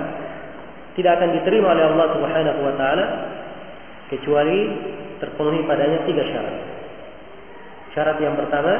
tidak 1.00 1.16
akan 1.16 1.30
diterima 1.40 1.72
oleh 1.72 1.84
Allah 1.88 2.08
Subhanahu 2.12 2.60
wa 2.60 2.74
taala 2.76 3.04
kecuali 4.12 4.58
terpenuhi 5.22 5.64
padanya 5.64 6.04
tiga 6.04 6.22
syarat. 6.28 6.56
Syarat 7.96 8.16
yang 8.20 8.36
pertama, 8.36 8.74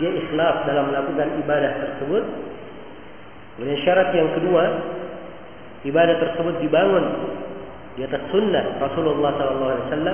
dia 0.00 0.08
ikhlas 0.08 0.64
dalam 0.64 0.88
melakukan 0.88 1.28
ibadah 1.44 1.72
tersebut. 1.84 2.24
Kemudian 3.56 3.78
syarat 3.84 4.08
yang 4.16 4.30
kedua, 4.32 4.64
ibadah 5.84 6.16
tersebut 6.16 6.54
dibangun 6.64 7.04
di 7.96 8.00
atas 8.04 8.22
sunnah 8.32 8.80
Rasulullah 8.80 9.30
SAW. 9.36 10.06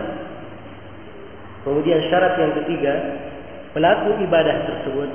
Kemudian 1.62 2.00
syarat 2.08 2.34
yang 2.38 2.52
ketiga, 2.64 2.92
pelaku 3.76 4.18
ibadah 4.24 4.56
tersebut 4.66 5.10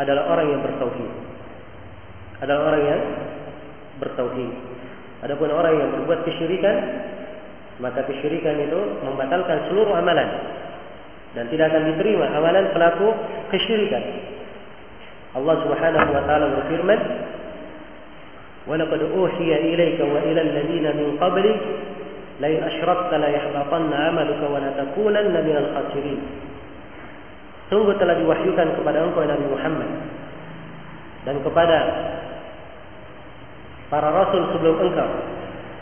adalah 0.00 0.30
orang 0.34 0.46
yang 0.50 0.60
bertauhid. 0.64 1.10
Adalah 2.42 2.62
orang 2.74 2.82
yang 2.86 3.00
bertauhid. 3.98 4.52
Adapun 5.18 5.50
orang 5.50 5.74
yang 5.74 5.88
berbuat 5.98 6.22
kesyirikan, 6.22 6.76
maka 7.82 8.06
kesyirikan 8.06 8.54
itu 8.62 8.80
membatalkan 9.02 9.66
seluruh 9.70 9.94
amalan 9.94 10.26
dan 11.34 11.44
tidak 11.50 11.70
akan 11.74 11.82
diterima 11.94 12.30
amalan 12.34 12.70
pelaku 12.70 13.10
kesyirikan. 13.50 14.02
Allah 15.34 15.54
Subhanahu 15.66 16.08
wa 16.14 16.22
taala 16.24 16.46
berfirman, 16.62 17.00
"Wa 18.68 18.76
laqad 18.76 19.00
uhiya 19.00 19.56
ilayka 19.64 20.04
wa 20.04 20.20
ila 20.20 20.40
alladziina 20.44 20.92
min 20.92 21.16
qablik 21.16 21.58
la 22.38 22.48
in 22.52 22.60
asyrakta 22.60 23.16
la 23.16 23.28
yahbatanna 23.32 23.96
'amaluka 24.12 24.44
wa 24.46 24.60
la 24.60 24.70
takunanna 24.76 25.40
minal 25.40 25.68
khasirin." 25.72 26.20
Sungguh 27.72 27.96
telah 28.00 28.16
diwahyukan 28.16 28.80
kepada 28.80 29.04
engkau 29.04 29.24
Nabi 29.24 29.44
Muhammad 29.48 29.90
dan 31.28 31.36
kepada 31.44 31.78
para 33.92 34.08
rasul 34.08 34.52
sebelum 34.56 34.76
engkau. 34.88 35.10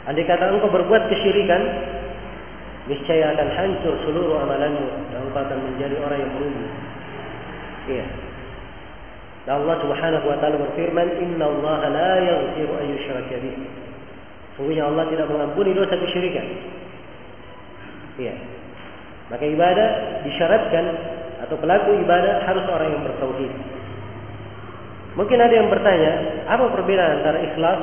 Andai 0.06 0.26
kata 0.26 0.50
engkau 0.50 0.70
berbuat 0.70 1.10
kesyirikan, 1.10 1.62
niscaya 2.86 3.34
akan 3.34 3.48
hancur 3.54 3.94
seluruh 4.06 4.38
amalanmu 4.42 4.86
dan 5.10 5.18
engkau 5.26 5.42
akan 5.42 5.58
menjadi 5.62 5.94
orang 6.02 6.18
yang 6.22 6.32
merugi. 6.34 6.66
Iya. 7.86 8.06
Dan 9.46 9.62
Allah 9.62 9.78
Subhanahu 9.78 10.26
wa 10.26 10.36
taala 10.42 10.58
berfirman, 10.58 11.22
"Inna 11.22 11.46
Allah 11.46 11.80
la 11.86 12.12
yaghfiru 12.18 12.72
an 12.82 12.86
yushraka 12.90 13.38
bih." 13.38 13.54
Sungguhnya 14.58 14.90
Allah 14.90 15.06
tidak 15.06 15.30
mengampuni 15.30 15.70
dosa 15.70 15.94
kesyirikan. 15.94 16.46
Iya. 18.18 18.34
Maka 19.30 19.44
ibadah 19.46 19.88
disyaratkan 20.26 20.84
atau 21.46 21.56
pelaku 21.62 21.94
ibadah 22.02 22.42
harus 22.42 22.64
orang 22.66 22.90
yang 22.90 23.02
bertauhid. 23.06 23.52
Mungkin 25.14 25.38
ada 25.38 25.54
yang 25.54 25.68
bertanya, 25.70 26.12
apa 26.50 26.64
perbedaan 26.72 27.22
antara 27.22 27.38
ikhlas 27.40 27.80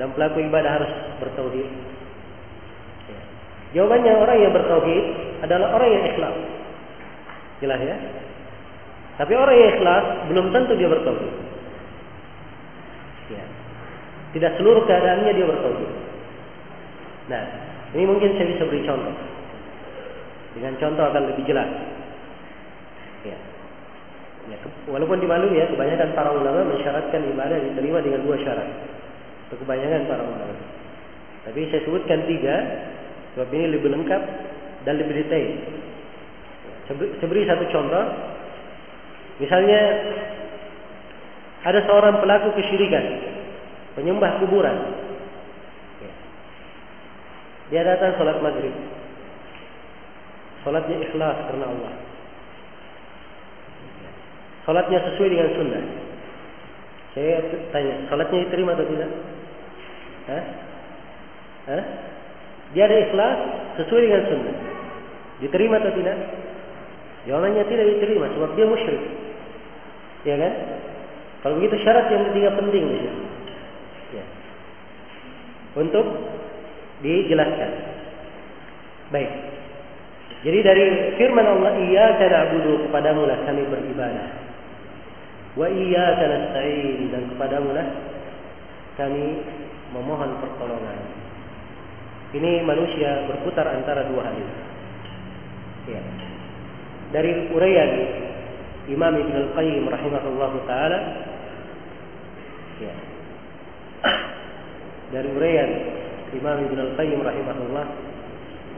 dan 0.00 0.08
pelaku 0.16 0.42
ibadah 0.48 0.70
harus 0.80 0.92
bertauhid? 1.20 1.68
Ya. 3.10 3.20
Jawabannya 3.76 4.12
orang 4.16 4.38
yang 4.40 4.52
bertauhid 4.54 5.04
adalah 5.44 5.76
orang 5.76 5.90
yang 5.92 6.04
ikhlas. 6.08 6.36
Jelas 7.58 7.80
ya? 7.82 7.96
Tapi 9.18 9.32
orang 9.34 9.56
yang 9.58 9.70
ikhlas 9.74 10.04
belum 10.30 10.46
tentu 10.54 10.72
dia 10.78 10.86
bertauhid. 10.86 11.34
Ya. 13.34 13.44
Tidak 14.38 14.52
seluruh 14.62 14.86
keadaannya 14.86 15.34
dia 15.34 15.46
bertauhid. 15.46 15.90
Nah, 17.28 17.42
ini 17.98 18.04
mungkin 18.06 18.38
saya 18.38 18.46
bisa 18.46 18.62
beri 18.70 18.86
contoh. 18.86 19.14
Dengan 20.54 20.78
contoh 20.78 21.02
akan 21.02 21.22
lebih 21.34 21.44
jelas. 21.50 21.66
Ya. 23.26 23.38
Ya, 24.48 24.56
walaupun 24.88 25.20
dimaklumi 25.20 25.60
ya, 25.60 25.68
kebanyakan 25.68 26.08
para 26.16 26.32
ulama 26.32 26.64
mensyaratkan 26.72 27.20
ibadah 27.20 27.58
diterima 27.58 28.00
dengan 28.00 28.24
dua 28.24 28.38
syarat. 28.40 28.64
Untuk 29.50 29.66
kebanyakan 29.66 30.08
para 30.08 30.22
ulama. 30.24 30.56
Tapi 31.44 31.68
saya 31.68 31.84
sebutkan 31.84 32.24
tiga, 32.24 32.56
sebab 33.34 33.50
ini 33.50 33.76
lebih 33.76 33.92
lengkap 33.92 34.22
dan 34.88 34.94
lebih 34.96 35.26
detail. 35.26 35.48
Saya 36.88 37.44
satu 37.44 37.64
contoh. 37.68 38.04
Misalnya, 39.38 39.80
ada 41.62 41.78
seorang 41.86 42.18
pelaku 42.22 42.54
kesyirikan, 42.58 43.04
penyembah 43.98 44.42
kuburan. 44.42 44.76
Dia 47.68 47.84
datang 47.84 48.16
sholat 48.16 48.40
maghrib. 48.40 48.72
Sholatnya 50.64 50.96
ikhlas 51.04 51.38
karena 51.52 51.66
Allah. 51.68 51.92
Salatnya 54.64 54.98
sesuai 55.00 55.28
dengan 55.32 55.48
sunnah. 55.56 55.84
Saya 57.16 57.40
tanya, 57.72 58.04
salatnya 58.12 58.44
diterima 58.48 58.76
atau 58.76 58.84
tidak? 58.84 59.10
Hah? 60.28 60.44
Hah? 61.72 61.84
Dia 62.76 62.84
ada 62.84 62.96
ikhlas 63.00 63.38
sesuai 63.80 64.00
dengan 64.04 64.22
sunnah. 64.28 64.56
Diterima 65.40 65.80
atau 65.80 65.92
tidak? 65.92 66.16
Jawabannya 67.28 67.64
tidak 67.68 67.86
diterima 67.96 68.26
sebab 68.32 68.50
dia 68.56 68.66
musyrik. 68.68 69.27
Ya 70.26 70.34
kan? 70.34 70.52
Kalau 71.44 71.54
begitu 71.62 71.78
syarat 71.86 72.10
yang 72.10 72.26
ketiga 72.32 72.50
penting 72.58 72.84
di 72.90 72.98
sini. 72.98 73.22
Ya. 74.18 74.24
Untuk 75.78 76.06
dijelaskan. 77.04 77.70
Baik. 79.14 79.30
Jadi 80.38 80.58
dari 80.62 80.84
firman 81.18 81.46
Allah, 81.46 81.78
"Iyyaka 81.78 82.26
na'budu 82.26 82.86
kepadamu 82.86 83.26
lah 83.26 83.38
kami 83.46 83.62
beribadah." 83.66 84.28
Wa 85.58 85.66
iyyaka 85.66 86.24
nasta'in 86.26 87.10
dan 87.10 87.22
kepadamu 87.34 87.74
lah 87.74 87.86
kami 88.94 89.42
memohon 89.94 90.38
pertolongan. 90.42 91.00
Ini 92.34 92.62
manusia 92.62 93.24
berputar 93.26 93.66
antara 93.66 94.06
dua 94.06 94.22
hal. 94.26 94.36
Ya. 95.88 96.02
Dari 97.14 97.48
uraian 97.56 97.90
Imam 98.88 99.12
Ibn 99.12 99.34
Al-Qayyim 99.36 99.84
rahimahullah 99.84 100.52
ta'ala. 100.64 101.00
Ya. 102.78 102.94
dari 105.08 105.28
urayan 105.32 105.70
Imam 106.36 106.58
Ibn 106.68 106.78
Al-Qayyim 106.92 107.20
rahimahullah 107.24 107.86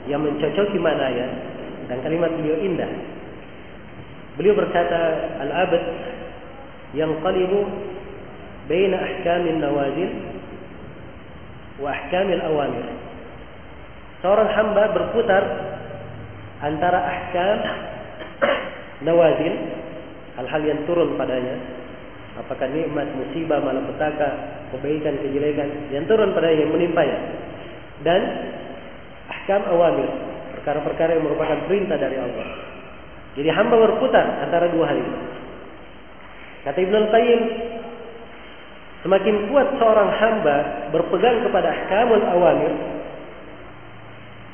yang 0.09 0.23
mencocok 0.23 0.73
mencocoki 0.73 0.79
maknanya 0.79 1.29
dan 1.91 1.99
kalimat 2.07 2.31
beliau 2.39 2.59
indah. 2.63 2.91
Beliau 4.39 4.55
berkata 4.57 5.01
al-abad 5.43 5.85
yang 6.95 7.19
qalibu 7.21 7.67
baina 8.71 8.97
ahkamin 8.99 9.59
nawazil 9.59 10.11
wa 11.83 11.91
ahkamil 11.91 12.43
awamir. 12.47 12.87
Seorang 14.23 14.49
hamba 14.55 14.85
berputar 14.95 15.45
antara 16.63 16.99
ahkam 17.05 17.59
nawazil 19.07 19.80
hal-hal 20.39 20.63
yang 20.63 20.81
turun 20.85 21.19
padanya. 21.19 21.57
Apakah 22.39 22.71
nikmat, 22.71 23.11
musibah, 23.19 23.59
malapetaka, 23.59 24.29
kebaikan, 24.71 25.19
kejelekan 25.19 25.91
yang 25.91 26.07
turun 26.07 26.31
padanya 26.31 26.63
yang 26.63 26.73
menimpanya 26.73 27.19
dan 28.07 28.21
ahkam 29.29 29.63
awamir 29.71 30.09
perkara-perkara 30.57 31.17
yang 31.17 31.25
merupakan 31.25 31.59
perintah 31.67 31.97
dari 31.97 32.17
Allah. 32.17 32.47
Jadi 33.39 33.49
hamba 33.49 33.77
berputar 33.79 34.27
antara 34.45 34.69
dua 34.69 34.85
hal 34.91 34.99
ini. 34.99 35.15
Kata 36.61 36.77
Ibn 36.77 36.95
Al-Qayyim, 37.09 37.43
semakin 39.07 39.35
kuat 39.49 39.69
seorang 39.81 40.11
hamba 40.13 40.57
berpegang 40.93 41.49
kepada 41.49 41.73
ahkamul 41.73 42.25
awamir, 42.27 42.73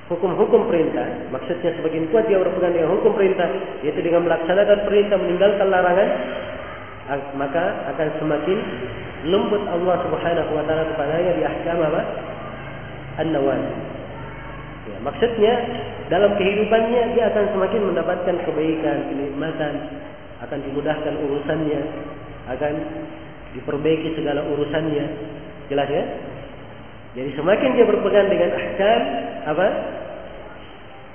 hukum-hukum 0.06 0.70
perintah, 0.70 1.06
maksudnya 1.34 1.74
semakin 1.74 2.06
kuat 2.14 2.30
dia 2.30 2.38
berpegang 2.38 2.74
dengan 2.78 2.94
hukum 2.94 3.12
perintah, 3.18 3.50
yaitu 3.82 4.00
dengan 4.06 4.22
melaksanakan 4.30 4.78
perintah 4.86 5.16
meninggalkan 5.18 5.66
larangan, 5.66 6.08
maka 7.34 7.64
akan 7.94 8.08
semakin 8.22 8.58
lembut 9.26 9.62
Allah 9.66 9.96
Subhanahu 10.06 10.50
wa 10.54 10.62
taala 10.66 10.84
kepadanya 10.94 11.32
di 11.34 11.42
ahkam 11.42 11.78
apa? 11.82 12.02
An-nawazil. 13.18 13.76
Ya, 14.86 14.96
maksudnya 15.02 15.52
dalam 16.06 16.38
kehidupannya 16.38 17.18
dia 17.18 17.24
akan 17.34 17.44
semakin 17.50 17.82
mendapatkan 17.90 18.36
kebaikan, 18.46 19.10
kenikmatan, 19.10 19.74
akan 20.46 20.58
dimudahkan 20.62 21.14
urusannya, 21.26 21.80
akan 22.46 22.72
diperbaiki 23.58 24.14
segala 24.14 24.46
urusannya. 24.46 25.06
Jelas 25.66 25.90
ya? 25.90 26.04
Jadi 27.16 27.30
semakin 27.32 27.68
dia 27.72 27.88
berpegang 27.88 28.28
dengan 28.28 28.52
ahkam 28.52 29.00
apa? 29.48 29.66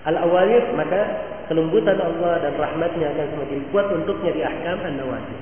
Al-awamir 0.02 0.66
maka 0.74 1.02
kelembutan 1.46 2.02
Allah 2.02 2.42
dan 2.42 2.58
rahmatnya 2.58 3.14
akan 3.14 3.28
semakin 3.38 3.60
kuat 3.70 3.86
untuknya 3.94 4.34
di 4.34 4.42
ahkam 4.42 4.82
an-nawazil. 4.82 5.40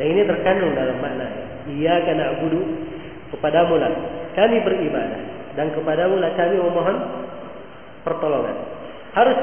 Dan 0.00 0.06
ini 0.14 0.22
terkandung 0.24 0.72
dalam 0.78 1.02
makna 1.02 1.26
Iyyaka 1.68 2.16
na'budu 2.16 2.62
kepadamu 3.34 3.76
lah 3.76 3.92
kami 4.32 4.62
beribadah 4.64 5.20
dan 5.52 5.74
kepadamu 5.76 6.16
lah 6.22 6.32
kami 6.32 6.56
memohon 6.56 6.96
pertolongan. 8.08 8.56
Harus 9.12 9.36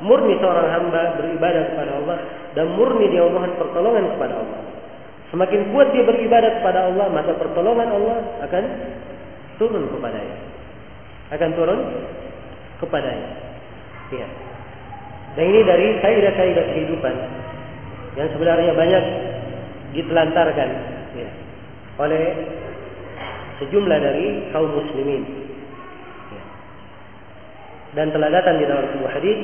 murni 0.00 0.40
seorang 0.40 0.72
hamba 0.72 1.20
beribadah 1.20 1.74
kepada 1.74 1.92
Allah 2.00 2.18
dan 2.56 2.72
murni 2.80 3.12
dia 3.12 3.28
memohon 3.28 3.60
pertolongan 3.60 4.14
kepada 4.16 4.40
Allah. 4.40 4.75
Semakin 5.34 5.74
kuat 5.74 5.90
dia 5.90 6.06
beribadah 6.06 6.62
kepada 6.62 6.86
Allah, 6.86 7.06
maka 7.10 7.34
pertolongan 7.34 7.90
Allah 7.90 8.18
akan 8.46 8.64
turun 9.58 9.90
kepadanya. 9.90 10.36
Akan 11.34 11.50
turun 11.58 11.80
kepadanya. 12.78 13.30
Ya. 14.14 14.26
Dan 15.34 15.44
ini 15.52 15.60
dari 15.66 15.86
kaidah-kaidah 16.00 16.64
kehidupan 16.72 17.14
yang 18.16 18.28
sebenarnya 18.32 18.72
banyak 18.72 19.04
ditelantarkan 19.92 20.70
ya, 21.12 21.28
oleh 22.00 22.22
sejumlah 23.60 23.98
dari 24.00 24.26
kaum 24.54 24.72
muslimin. 24.72 25.22
Ya. 26.32 26.42
Dan 27.98 28.14
telah 28.16 28.32
datang 28.32 28.56
di 28.62 28.64
dalam 28.64 28.88
sebuah 28.96 29.12
hadis 29.20 29.38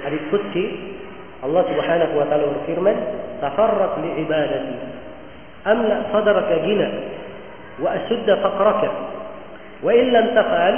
hadis 0.00 0.22
qudsi 0.32 0.64
Allah 1.40 1.62
Subhanahu 1.68 2.14
wa 2.20 2.26
taala 2.28 2.52
berfirman, 2.60 2.96
"Tafarraq 3.40 3.92
li 4.04 4.10
ibadati, 4.24 4.76
amla 5.64 5.96
sadraka 6.12 6.56
gina 6.64 6.88
wa 7.80 7.88
asudda 7.96 8.36
faqraka, 8.44 8.88
wa 9.80 9.90
in 9.96 10.06
lam 10.12 10.26
taf'al 10.36 10.76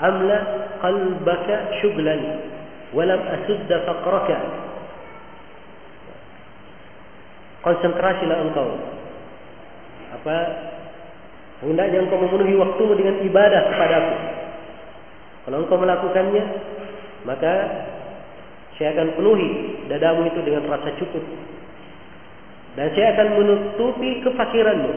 amla 0.00 0.38
qalbaka 0.78 1.54
syughlan 1.82 2.22
wa 2.94 3.02
lam 3.02 3.20
asudda 3.34 3.76
faqraka." 3.84 4.38
Konsentrasilah 7.64 8.38
engkau. 8.44 8.76
Apa 10.20 10.36
hendaknya 11.64 12.04
engkau 12.04 12.20
memenuhi 12.20 12.60
waktumu 12.60 12.92
dengan 12.92 13.24
ibadah 13.24 13.72
kepadaku. 13.72 14.14
Kalau 15.44 15.58
engkau 15.64 15.76
melakukannya, 15.80 16.44
maka 17.24 17.54
saya 18.74 18.94
akan 18.98 19.14
penuhi 19.14 19.48
dadamu 19.86 20.26
itu 20.26 20.40
dengan 20.42 20.66
rasa 20.66 20.90
cukup. 20.98 21.22
Dan 22.74 22.90
saya 22.90 23.14
akan 23.14 23.28
menutupi 23.38 24.18
kefakiranmu. 24.26 24.92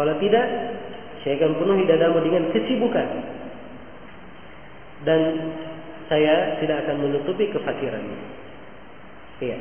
Kalau 0.00 0.14
tidak, 0.16 0.46
saya 1.20 1.34
akan 1.36 1.52
penuhi 1.60 1.84
dadamu 1.84 2.24
dengan 2.24 2.48
kesibukan. 2.48 3.08
Dan 5.04 5.20
saya 6.08 6.56
tidak 6.64 6.88
akan 6.88 6.96
menutupi 7.04 7.52
kefakiranmu. 7.52 8.16
Iya. 9.44 9.58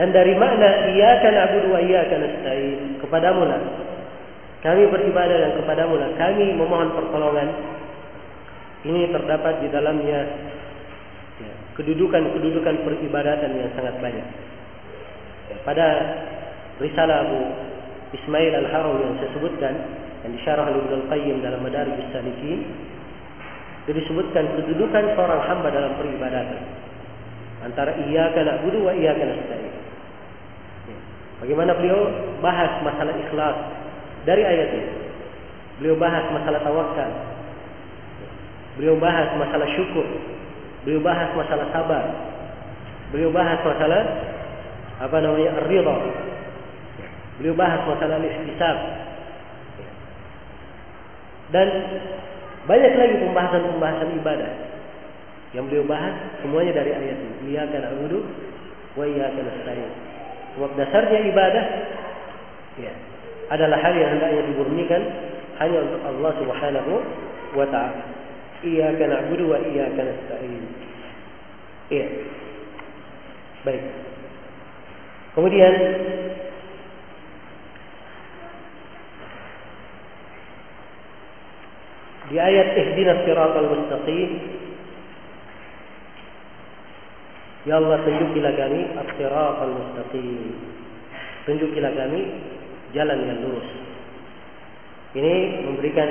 Dan 0.00 0.14
dari 0.14 0.32
makna 0.38 0.94
iyyaka 0.94 1.28
na'budu 1.28 1.68
wa 1.74 1.80
iyyaka 1.82 2.14
nasta'in, 2.16 3.02
kepadamu 3.02 3.42
lah 3.44 3.60
kami 4.58 4.90
beribadah 4.90 5.38
dan 5.38 5.52
kepadamu 5.62 5.94
lah 5.98 6.10
kami 6.18 6.54
memohon 6.54 6.90
pertolongan 6.94 7.48
ini 8.88 9.12
terdapat 9.12 9.60
di 9.60 9.68
dalamnya 9.68 10.20
ya, 11.38 11.52
kedudukan-kedudukan 11.76 12.74
ya, 12.80 12.82
peribadatan 12.88 13.50
yang 13.52 13.70
sangat 13.76 13.94
banyak. 14.00 14.28
Ya, 15.52 15.56
pada 15.62 15.86
risalah 16.80 17.28
Abu 17.28 17.40
Ismail 18.16 18.52
Al-Harawi 18.64 19.04
yang 19.04 19.14
saya 19.20 19.30
sebutkan 19.36 19.74
yang 20.24 20.32
disyarah 20.32 20.64
oleh 20.72 20.80
Al-Qayyim 21.04 21.44
dalam 21.44 21.60
Madarij 21.60 22.00
Salikin 22.10 22.64
itu 23.84 23.92
disebutkan 24.04 24.44
kedudukan 24.56 25.16
seorang 25.16 25.40
hamba 25.48 25.68
dalam 25.72 25.96
peribadatan 25.96 26.60
antara 27.64 27.96
iyyaka 27.96 28.40
na'budu 28.44 28.84
wa 28.84 28.92
iyyaka 28.92 29.22
nasta'in. 29.24 29.74
Ya. 30.92 30.98
Bagaimana 31.44 31.72
beliau 31.76 32.00
bahas 32.44 32.84
masalah 32.84 33.16
ikhlas 33.16 33.56
dari 34.28 34.44
ayat 34.44 34.68
ini. 34.76 34.92
Beliau 35.80 35.96
bahas 35.96 36.26
masalah 36.34 36.60
tawakal, 36.60 37.10
Beliau 38.78 38.94
bahas 39.02 39.34
masalah 39.34 39.66
syukur. 39.74 40.06
Beliau 40.86 41.02
bahas 41.02 41.34
masalah 41.34 41.66
sabar. 41.74 42.04
Beliau 43.10 43.34
bahas 43.34 43.58
masalah 43.66 44.02
apa 45.02 45.16
namanya 45.18 45.66
ridha. 45.66 45.96
Beliau 47.42 47.54
bahas 47.58 47.82
masalah 47.90 48.22
istisab. 48.22 48.78
Dan 51.50 51.68
banyak 52.68 52.92
lagi 52.94 53.14
pembahasan-pembahasan 53.24 54.14
ibadah 54.20 54.52
yang 55.56 55.64
beliau 55.64 55.88
bahas 55.88 56.14
semuanya 56.44 56.76
dari 56.76 56.92
ayat 56.92 57.18
ini. 57.18 57.56
Iyyaka 57.56 57.76
na'budu 57.80 58.20
wa 58.94 59.04
iyyaka 59.08 59.40
nasta'in. 59.42 59.92
Sebab 60.54 60.70
dasarnya 60.76 61.18
ibadah 61.32 61.64
ya, 62.76 62.92
adalah 63.48 63.80
hal 63.80 63.94
yang 63.96 64.10
hendaknya 64.18 64.42
dimurnikan 64.52 65.02
hanya 65.56 65.78
untuk 65.82 66.00
Allah 66.04 66.32
Subhanahu 66.36 66.92
wa 67.56 67.66
taala. 67.72 68.17
Iyyaka 68.58 69.04
na'budu 69.06 69.44
wa 69.54 69.58
iyyaka 69.62 70.00
nasta'in. 70.02 70.64
Iya. 71.94 72.06
Baik. 73.62 73.84
Kemudian 75.38 75.74
di 82.28 82.36
ayat 82.36 82.68
ihdinas 82.74 83.22
siratal 83.22 83.68
mustaqim 83.70 84.30
Ya 87.66 87.76
Allah 87.76 88.00
tunjukilah 88.00 88.56
kami 88.56 88.80
as-siratal 88.96 89.76
mustaqim. 89.76 90.56
Tunjukilah 91.44 91.92
kami 91.92 92.20
jalan 92.96 93.18
yang 93.28 93.38
lurus. 93.44 93.68
Ini 95.12 95.68
memberikan 95.68 96.08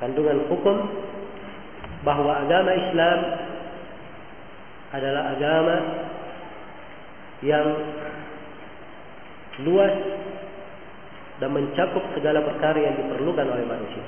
kandungan 0.00 0.44
hukum 0.52 0.76
bahwa 2.04 2.32
agama 2.44 2.70
Islam 2.76 3.18
adalah 4.92 5.22
agama 5.34 5.76
yang 7.44 7.66
luas 9.66 9.94
dan 11.36 11.52
mencakup 11.52 12.04
segala 12.16 12.40
perkara 12.44 12.78
yang 12.80 12.94
diperlukan 12.96 13.44
oleh 13.44 13.64
manusia. 13.66 14.04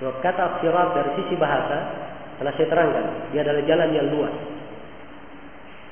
Sebab 0.00 0.20
kata 0.24 0.60
sirat 0.60 0.88
dari 0.96 1.10
sisi 1.20 1.34
bahasa 1.36 1.78
telah 2.40 2.52
saya 2.56 2.68
terangkan, 2.68 3.06
dia 3.30 3.40
adalah 3.44 3.62
jalan 3.64 3.90
yang 3.92 4.08
luas. 4.08 4.34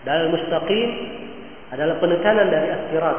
Dan 0.02 0.34
mustaqim 0.34 0.88
adalah 1.70 1.96
penekanan 2.02 2.48
dari 2.50 2.68
akhirat 2.74 3.18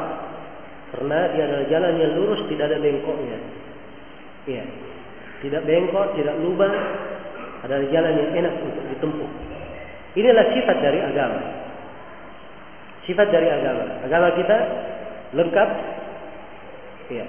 karena 0.94 1.18
dia 1.34 1.42
adalah 1.48 1.66
jalan 1.66 1.94
yang 1.98 2.12
lurus 2.18 2.40
tidak 2.46 2.70
ada 2.70 2.78
bengkoknya. 2.78 3.38
Iya 4.44 4.64
tidak 5.44 5.62
bengkok, 5.68 6.16
tidak 6.16 6.40
lubang, 6.40 6.72
adalah 7.60 7.84
jalan 7.92 8.12
yang 8.16 8.30
enak 8.44 8.54
untuk 8.64 8.84
ditempuh. 8.96 9.30
Inilah 10.16 10.46
sifat 10.56 10.76
dari 10.80 11.00
agama. 11.04 11.40
Sifat 13.04 13.28
dari 13.28 13.48
agama. 13.52 14.00
Agama 14.08 14.28
kita 14.40 14.56
lengkap. 15.36 15.68
Ya. 17.12 17.26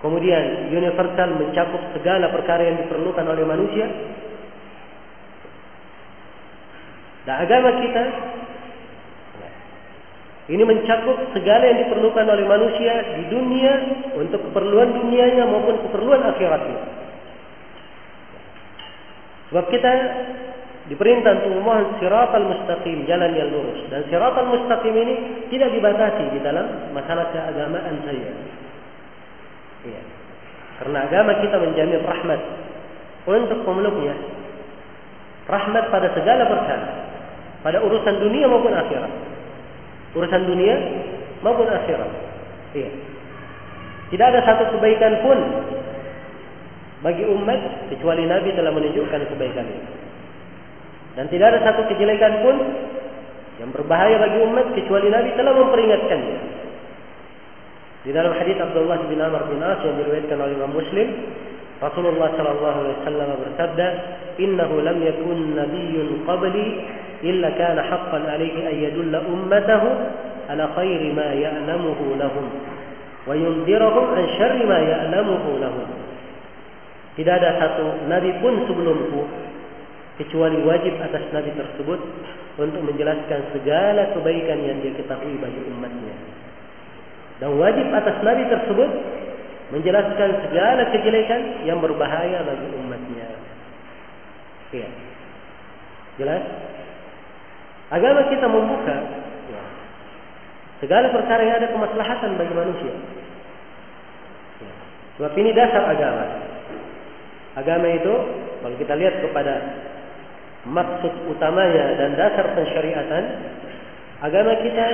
Kemudian 0.00 0.72
universal 0.72 1.36
mencakup 1.36 1.82
segala 1.94 2.32
perkara 2.32 2.64
yang 2.64 2.80
diperlukan 2.82 3.26
oleh 3.28 3.44
manusia. 3.44 3.86
Dan 7.28 7.36
agama 7.44 7.70
kita 7.84 8.02
ini 10.50 10.66
mencakup 10.66 11.30
segala 11.30 11.62
yang 11.62 11.86
diperlukan 11.86 12.26
oleh 12.26 12.42
manusia 12.42 13.22
di 13.22 13.24
dunia 13.30 13.72
untuk 14.18 14.42
keperluan 14.50 14.98
dunianya 14.98 15.46
maupun 15.46 15.78
keperluan 15.86 16.26
akhiratnya. 16.26 16.78
Sebab 19.54 19.64
kita 19.70 19.92
diperintah 20.90 21.38
untuk 21.38 21.54
memohon 21.54 22.02
siratal 22.02 22.50
mustaqim, 22.50 23.06
jalan 23.06 23.30
yang 23.30 23.46
lurus. 23.54 23.78
Dan 23.94 24.10
siratal 24.10 24.50
mustaqim 24.50 24.90
ini 24.90 25.46
tidak 25.54 25.70
dibatasi 25.70 26.34
di 26.34 26.42
dalam 26.42 26.66
masalah 26.98 27.30
keagamaan 27.30 28.02
saya. 28.02 28.30
Ya. 29.86 30.02
Karena 30.82 31.06
agama 31.06 31.38
kita 31.46 31.62
menjamin 31.62 32.02
rahmat 32.02 32.40
untuk 33.30 33.62
pemeluknya. 33.62 34.18
Rahmat 35.46 35.94
pada 35.94 36.10
segala 36.10 36.42
perkara. 36.42 36.88
Pada 37.62 37.78
urusan 37.86 38.18
dunia 38.18 38.50
maupun 38.50 38.74
akhirat 38.74 39.29
urusan 40.14 40.42
dunia 40.46 40.76
maupun 41.44 41.66
akhirat. 41.70 42.10
Iya. 42.74 42.90
Tidak 44.10 44.26
ada 44.26 44.40
satu 44.42 44.74
kebaikan 44.74 45.22
pun 45.22 45.38
bagi 47.00 47.24
umat 47.24 47.88
kecuali 47.88 48.26
Nabi 48.26 48.52
telah 48.52 48.72
menunjukkan 48.74 49.20
kebaikan 49.34 49.66
itu. 49.70 49.92
Dan 51.18 51.26
tidak 51.30 51.46
ada 51.54 51.60
satu 51.70 51.86
kejelekan 51.90 52.42
pun 52.42 52.56
yang 53.60 53.70
berbahaya 53.74 54.16
bagi 54.18 54.38
umat 54.40 54.66
kecuali 54.72 55.08
Nabi 55.12 55.30
telah 55.36 55.52
memperingatkannya. 55.52 56.38
Di 58.00 58.10
dalam 58.16 58.32
hadis 58.32 58.56
Abdullah 58.56 59.04
bin 59.04 59.20
Amr 59.20 59.44
bin 59.52 59.60
As 59.60 59.84
yang 59.84 60.00
diriwayatkan 60.00 60.38
oleh 60.40 60.54
Imam 60.56 60.72
Muslim, 60.72 61.08
Rasulullah 61.84 62.32
sallallahu 62.32 62.78
alaihi 62.80 62.96
wasallam 63.04 63.28
bersabda, 63.44 63.86
"Innahu 64.40 64.74
lam 64.80 64.98
yakun 65.04 65.38
nabiyyun 65.52 66.24
qabli 66.24 66.66
إلا 67.23 67.49
كان 67.49 67.81
حقا 67.81 68.19
عليه 68.31 68.69
أن 68.69 68.75
يدل 68.83 69.15
أمته 69.15 69.83
على 70.49 70.65
خير 70.75 71.13
ما 71.13 71.33
يألمه 71.33 71.99
لهم 72.19 72.45
وينذرهم 73.27 74.05
عن 74.15 74.27
شر 74.37 74.65
ما 74.65 74.79
يألمه 74.79 75.45
لهم 75.59 75.87
Tidak 77.15 77.31
ada 77.31 77.55
satu 77.55 78.11
nabi 78.11 78.27
pun 78.43 78.67
sebelumku 78.67 79.23
kecuali 80.19 80.59
wajib 80.67 80.99
atas 80.99 81.23
nabi 81.31 81.47
tersebut 81.55 81.95
untuk 82.59 82.81
menjelaskan 82.83 83.55
segala 83.55 84.11
kebaikan 84.11 84.59
yang 84.67 84.83
dia 84.83 84.91
ketahui 84.99 85.39
bagi 85.39 85.63
umatnya. 85.71 86.11
Dan 87.39 87.55
wajib 87.55 87.87
atas 87.87 88.19
nabi 88.19 88.43
tersebut 88.51 88.89
menjelaskan 89.71 90.29
segala 90.43 90.91
kejelekan 90.91 91.63
yang 91.63 91.79
berbahaya 91.79 92.43
bagi 92.43 92.67
umatnya. 92.83 93.27
Iya. 94.75 94.89
Jelas? 96.19 96.43
Agama 97.90 98.30
kita 98.30 98.46
membuka 98.46 98.96
segala 100.80 101.12
perkara 101.12 101.42
yang 101.44 101.56
ada 101.60 101.68
kemaslahatan 101.74 102.38
bagi 102.38 102.54
manusia. 102.54 102.94
Sebab 105.18 105.32
ini 105.36 105.50
dasar 105.52 105.84
agama. 105.84 106.24
Agama 107.58 107.86
itu 107.92 108.14
kalau 108.64 108.76
kita 108.80 108.94
lihat 108.96 109.20
kepada 109.20 109.54
maksud 110.64 111.12
utamanya 111.28 111.98
dan 111.98 112.16
dasar 112.16 112.56
pensyariatan 112.56 113.24
agama 114.22 114.52
kita 114.60 114.86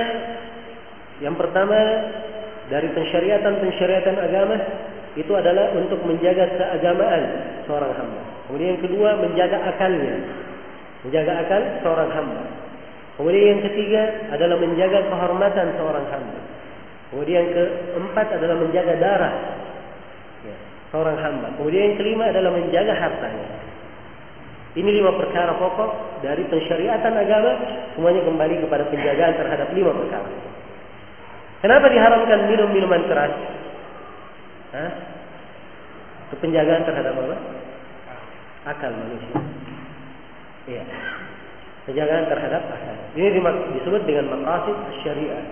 yang 1.23 1.35
pertama 1.39 1.77
dari 2.67 2.91
pensyariatan-pensyariatan 2.91 4.15
agama 4.19 4.55
itu 5.17 5.31
adalah 5.33 5.73
untuk 5.73 6.03
menjaga 6.03 6.45
keagamaan 6.59 7.23
seorang 7.65 7.93
hamba. 7.95 8.21
Kemudian 8.47 8.77
yang 8.77 8.83
kedua 8.83 9.09
menjaga 9.17 9.57
akalnya. 9.65 10.15
Menjaga 11.07 11.33
akal 11.41 11.61
seorang 11.81 12.09
hamba. 12.13 12.66
Kemudian 13.17 13.57
yang 13.57 13.61
ketiga 13.65 14.01
adalah 14.29 14.61
menjaga 14.61 15.09
kehormatan 15.09 15.67
seorang 15.73 16.05
hamba. 16.13 16.39
Kemudian 17.09 17.49
yang 17.49 17.51
keempat 17.57 18.27
adalah 18.37 18.55
menjaga 18.61 18.93
darah 19.01 19.35
ya, 20.45 20.57
seorang 20.93 21.17
hamba. 21.17 21.49
Kemudian 21.57 21.91
yang 21.91 21.97
kelima 21.97 22.29
adalah 22.29 22.53
menjaga 22.53 22.93
hartanya. 22.93 23.49
Ini 24.77 24.89
lima 25.01 25.17
perkara 25.17 25.57
pokok 25.57 26.21
dari 26.21 26.45
pensyariatan 26.45 27.13
agama 27.17 27.51
semuanya 27.97 28.21
kembali 28.21 28.61
kepada 28.61 28.85
penjagaan 28.93 29.33
terhadap 29.33 29.73
lima 29.73 29.89
perkara. 29.97 30.29
Kenapa 31.65 31.89
diharamkan 31.89 32.39
minum 32.45 32.69
minuman 32.69 33.01
keras? 33.09 33.33
Hah? 34.77 34.91
Terhadap 36.37 37.13
apa? 37.17 37.37
Akal 38.69 38.93
manusia. 38.93 39.41
Iya. 40.69 40.83
Penjagaan 41.87 42.27
terhadap 42.27 42.67
akal. 42.67 42.97
Ini 43.15 43.39
disebut 43.79 44.01
dengan 44.03 44.35
maqasid 44.35 44.75
syariah. 45.07 45.43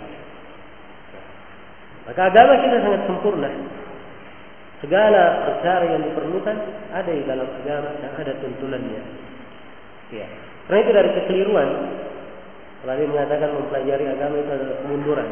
Maka 2.05 2.21
agama 2.29 2.53
kita 2.59 2.77
sangat 2.83 3.01
sempurna. 3.07 3.49
Segala 4.83 5.47
perkara 5.47 5.95
yang 5.95 6.03
diperlukan 6.11 6.57
ada 6.91 7.07
di 7.09 7.23
dalam 7.23 7.47
agama 7.47 7.89
dan 8.03 8.11
ada 8.13 8.33
tuntunannya. 8.43 9.03
Ya. 10.11 10.27
Karena 10.67 10.79
itu 10.83 10.91
dari 10.91 11.09
kekeliruan 11.15 11.69
Lalu 12.85 13.09
mengatakan 13.09 13.49
mempelajari 13.57 14.05
agama 14.05 14.35
itu 14.37 14.51
adalah 14.53 14.77
kemunduran. 14.85 15.29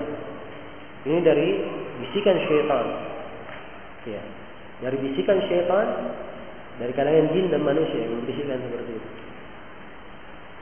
Ini 1.05 1.19
dari 1.21 1.47
bisikan 2.01 2.37
syaitan. 2.49 2.85
Ya. 4.09 4.21
Dari 4.81 4.97
bisikan 4.97 5.37
syaitan 5.45 5.87
dari 6.81 6.89
kalangan 6.97 7.29
jin 7.29 7.53
dan 7.53 7.61
manusia 7.61 8.09
yang 8.09 8.17
membisikkan 8.17 8.57
seperti 8.57 8.91
itu. 8.97 9.09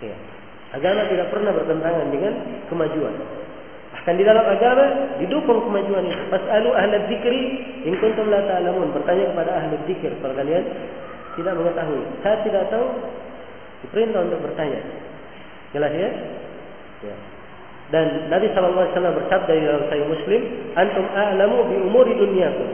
Ya. 0.01 0.17
Agama 0.71 1.05
tidak 1.11 1.27
pernah 1.29 1.51
bertentangan 1.51 2.07
dengan 2.09 2.33
kemajuan. 2.71 3.15
Bahkan 3.91 4.15
di 4.17 4.23
dalam 4.23 4.45
agama 4.47 4.85
didukung 5.19 5.61
kemajuan 5.67 6.07
itu. 6.07 6.23
Fas'alu 6.31 6.69
ahla 6.73 6.97
dzikri 7.11 7.41
in 7.85 7.93
kuntum 7.99 8.31
la 8.31 8.41
ta'lamun. 8.47 8.95
Bertanya 8.95 9.35
kepada 9.35 9.51
ahli 9.61 9.75
dzikir 9.85 10.15
kalau 10.23 10.33
kalian 10.33 10.63
tidak 11.35 11.53
mengetahui. 11.59 12.01
Saya 12.23 12.41
tidak 12.47 12.63
tahu 12.71 12.87
diperintah 13.85 14.25
untuk 14.25 14.39
bertanya. 14.41 14.81
Jelas 15.75 15.91
ya? 15.91 16.09
Ya. 17.03 17.15
Dan 17.91 18.31
Nabi 18.31 18.47
SAW 18.55 18.87
bersabda 18.95 19.51
di 19.51 19.63
dalam 19.67 19.83
Sahih 19.91 20.07
Muslim, 20.07 20.41
"Antum 20.79 21.05
a'lamu 21.11 21.67
bi 21.67 21.75
umuri 21.83 22.15
dunyakum." 22.15 22.71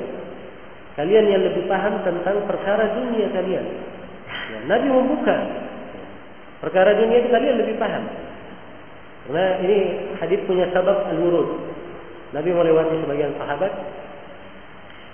Kalian 0.93 1.25
yang 1.29 1.41
lebih 1.41 1.65
paham 1.65 2.05
tentang 2.05 2.45
perkara 2.45 2.93
dunia 2.93 3.29
kalian. 3.33 3.65
Ya, 4.53 4.59
Nabi 4.69 4.87
membuka 4.89 5.35
perkara 6.63 6.97
dunia 6.97 7.21
itu 7.21 7.29
kalian 7.29 7.55
lebih 7.61 7.75
paham. 7.77 8.03
Karena 9.27 9.45
ini 9.59 9.77
hadis 10.23 10.39
punya 10.47 10.71
sabab 10.71 11.11
al-wurud. 11.11 11.75
Nabi 12.31 12.49
melewati 12.51 12.95
sebagian 13.03 13.35
sahabat 13.35 13.71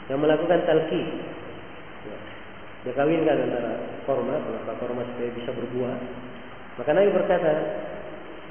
yang 0.09 0.19
melakukan 0.21 0.61
talqi. 0.69 1.01
Ya. 2.05 2.17
Dia 2.85 2.93
kawinkan 2.93 3.37
antara 3.49 3.73
korma, 4.05 4.37
kalau 4.37 4.77
korma 4.81 5.01
supaya 5.13 5.29
bisa 5.33 5.49
berbuah. 5.49 5.97
Maka 6.77 6.89
Nabi 6.93 7.09
berkata, 7.09 7.51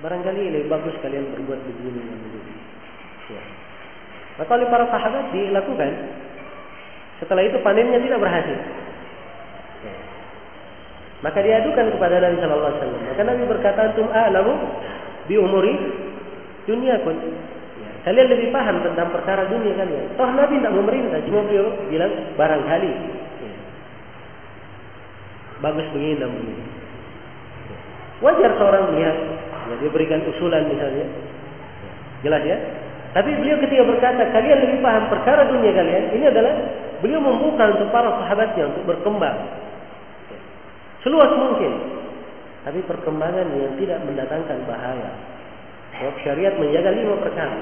barangkali 0.02 0.42
lebih 0.50 0.68
bagus 0.70 0.94
kalian 0.98 1.30
berbuat 1.30 1.60
begini 1.62 2.00
dan 2.02 2.18
begini. 2.26 2.54
Ya. 3.30 3.42
Maka 4.42 4.50
oleh 4.58 4.68
para 4.70 4.86
sahabat 4.90 5.30
dilakukan. 5.30 5.92
Setelah 7.22 7.42
itu 7.46 7.62
panennya 7.62 8.02
tidak 8.02 8.18
berhasil. 8.18 8.58
Maka 11.22 11.38
diadukan 11.38 11.86
kepada 11.94 12.18
Nabi 12.18 12.36
Shallallahu 12.42 12.66
Alaihi 12.66 12.80
Wasallam. 12.82 13.02
Maka 13.06 13.22
Nabi 13.22 13.42
berkata, 13.46 13.78
"Antum 13.90 14.06
a'lamu 14.10 14.54
bi 15.30 15.34
umuri 15.38 15.74
dunia 16.66 16.98
pun. 17.02 17.14
Ya. 17.18 17.90
Kalian 18.06 18.28
lebih 18.30 18.48
paham 18.54 18.82
tentang 18.82 19.10
perkara 19.10 19.46
dunia 19.50 19.74
kalian. 19.74 20.14
Toh 20.14 20.30
Nabi 20.34 20.58
tidak 20.58 20.74
memerintah, 20.74 21.18
cuma 21.26 21.40
beliau 21.46 21.66
bilang 21.90 22.12
barangkali. 22.38 22.92
Ya. 23.42 23.54
Bagus 25.62 25.86
begini 25.94 26.18
dan 26.18 26.30
begini. 26.30 26.54
Ya. 26.58 27.78
Wajar 28.22 28.50
seorang 28.58 28.82
melihat, 28.94 29.16
ya, 29.70 29.74
dia 29.78 29.90
berikan 29.90 30.20
usulan 30.26 30.66
misalnya. 30.70 31.06
Jelas 32.22 32.42
ya? 32.46 32.58
Tapi 33.12 33.28
beliau 33.36 33.60
ketika 33.60 33.82
berkata, 33.84 34.22
kalian 34.30 34.58
lebih 34.62 34.78
paham 34.80 35.10
perkara 35.10 35.44
dunia 35.50 35.74
kalian, 35.74 36.16
ini 36.16 36.24
adalah 36.30 36.54
beliau 37.02 37.20
membuka 37.20 37.76
untuk 37.76 37.90
para 37.92 38.08
sahabatnya 38.24 38.72
untuk 38.72 38.88
berkembang. 38.88 39.36
Seluas 41.02 41.30
mungkin. 41.34 41.72
Tapi 42.62 42.78
perkembangan 42.86 43.46
yang 43.58 43.74
tidak 43.78 43.98
mendatangkan 44.06 44.58
bahaya. 44.70 45.10
Sebab 45.98 46.14
syariat 46.22 46.54
menjaga 46.56 46.90
lima 46.94 47.18
perkara. 47.18 47.58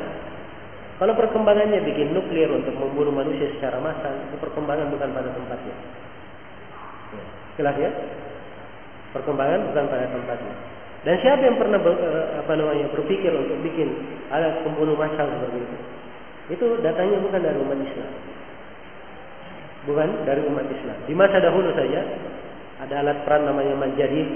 Kalau 1.00 1.16
perkembangannya 1.16 1.81
bikin 1.81 2.12
nuklir 2.12 2.53
untuk 2.53 2.76
membunuh 2.76 3.09
manusia 3.09 3.48
secara 3.57 3.81
massal, 3.81 4.12
itu 4.29 4.37
perkembangan 4.37 4.92
bukan 4.92 5.09
pada 5.16 5.33
tempatnya. 5.33 5.76
Ya. 7.16 7.24
Jelas 7.57 7.76
ya? 7.81 7.90
Perkembangan 9.16 9.72
bukan 9.72 9.85
pada 9.88 10.07
tempatnya. 10.12 10.55
Dan 11.00 11.16
siapa 11.24 11.40
yang 11.48 11.57
pernah 11.57 11.81
ber, 11.81 11.96
eh, 11.96 12.44
apa 12.44 12.53
namanya 12.53 12.92
berpikir 12.92 13.33
untuk 13.33 13.57
bikin 13.64 13.88
alat 14.29 14.61
pembunuh 14.61 14.92
massal 15.00 15.33
seperti 15.33 15.64
itu? 15.64 15.76
Itu 16.61 16.66
datangnya 16.85 17.24
bukan 17.24 17.40
dari 17.40 17.57
umat 17.57 17.81
Islam. 17.81 18.12
Bukan 19.88 20.09
dari 20.29 20.44
umat 20.44 20.68
Islam. 20.68 20.98
Di 21.09 21.16
masa 21.16 21.40
dahulu 21.40 21.72
saja 21.72 22.05
ada 22.81 22.95
alat 23.05 23.19
peran 23.29 23.45
namanya 23.45 23.77
manjadid 23.77 24.29